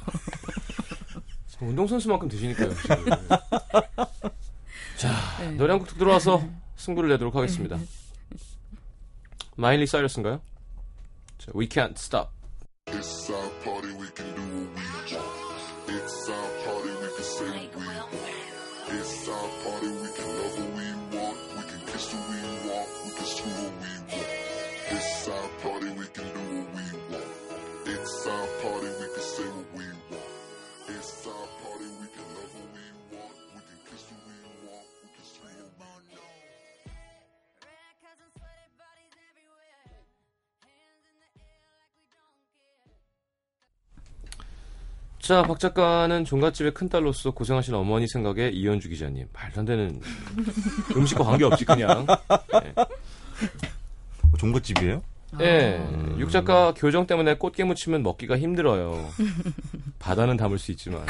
[1.48, 2.70] 참 운동선수만큼 드시니까요.
[4.98, 5.10] 자,
[5.40, 5.52] 네.
[5.52, 6.44] 노래 한곡 들어와서
[6.80, 7.78] 승부를 내도록 하겠습니다.
[9.56, 10.42] 마일리 사이러스인가요?
[11.38, 12.30] 자, We Can't Stop.
[45.30, 49.28] 자, 박 작가는 종갓집의 큰딸로서 고생하신 어머니 생각에 이현주 기자님.
[49.32, 50.02] 말도 안 되는
[50.96, 52.08] 음식과 관계없이 그냥.
[52.08, 52.18] 뭐
[54.40, 55.04] 종갓집이에요?
[55.42, 55.88] 예.
[56.18, 59.08] 육 작가 교정 때문에 꽃게 무치면 먹기가 힘들어요.
[60.00, 61.06] 바다는 담을 수 있지만.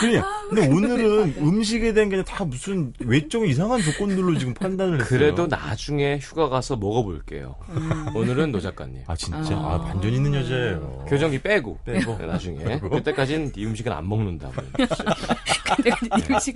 [0.00, 0.22] 그래.
[0.48, 5.08] 근데 오늘은 음식에 대한 게 다 무슨 외적 이상한 조건들로 지금 판단을 했어요.
[5.08, 7.54] 그래도 나중에 휴가 가서 먹어볼게요.
[8.14, 9.02] 오늘은 노 작가님.
[9.06, 9.74] 아 진짜 아.
[9.74, 11.04] 아, 반전 있는 여자예요.
[11.08, 11.78] 교정기 빼고.
[11.84, 12.18] 빼고.
[12.18, 12.78] 네, 나중에.
[12.80, 14.50] 그때까지는 이 음식은 안 먹는다.
[15.84, 16.52] 내가 이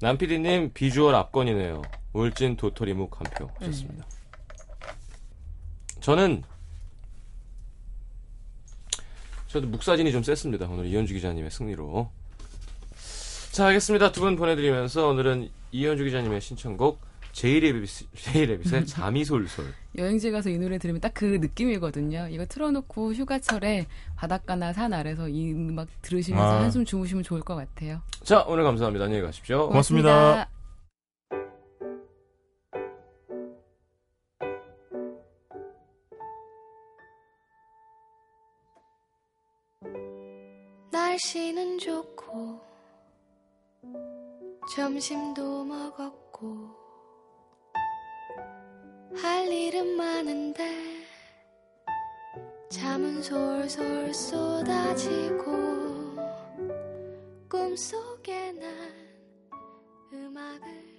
[0.00, 1.82] 남PD님 비주얼 압권이네요.
[2.12, 4.04] 울진 도토리묵 한 표 하셨습니다.
[6.00, 6.42] 저는
[9.48, 10.66] 저도 묵사진이 좀 셌습니다.
[10.68, 12.10] 오늘 이현주 기자님의 승리로.
[13.50, 14.12] 자, 알겠습니다.
[14.12, 17.00] 두 분 보내드리면서 오늘은 이현주 기자님의 신청곡
[17.32, 19.66] 제이레빗, 제이레빗의 잠이 솔솔.
[19.98, 22.28] 여행지 가서 이 노래 들으면 딱 그 느낌이거든요.
[22.30, 23.86] 이거 틀어놓고 휴가철에
[24.16, 26.60] 바닷가나 산 아래서 이 음악 들으시면서 아.
[26.62, 28.00] 한숨 주무시면 좋을 것 같아요.
[28.22, 29.04] 자, 오늘 감사합니다.
[29.06, 29.68] 안녕히 가십시오.
[29.68, 30.48] 고맙습니다.
[40.90, 42.60] 날씨는 좋고
[44.74, 46.70] 점심도 먹었고
[49.16, 50.64] 할 일은 많은데
[52.68, 55.50] 잠은 솔솔 쏟아지고
[57.48, 58.70] 꿈속에 난
[60.12, 60.89] 음악을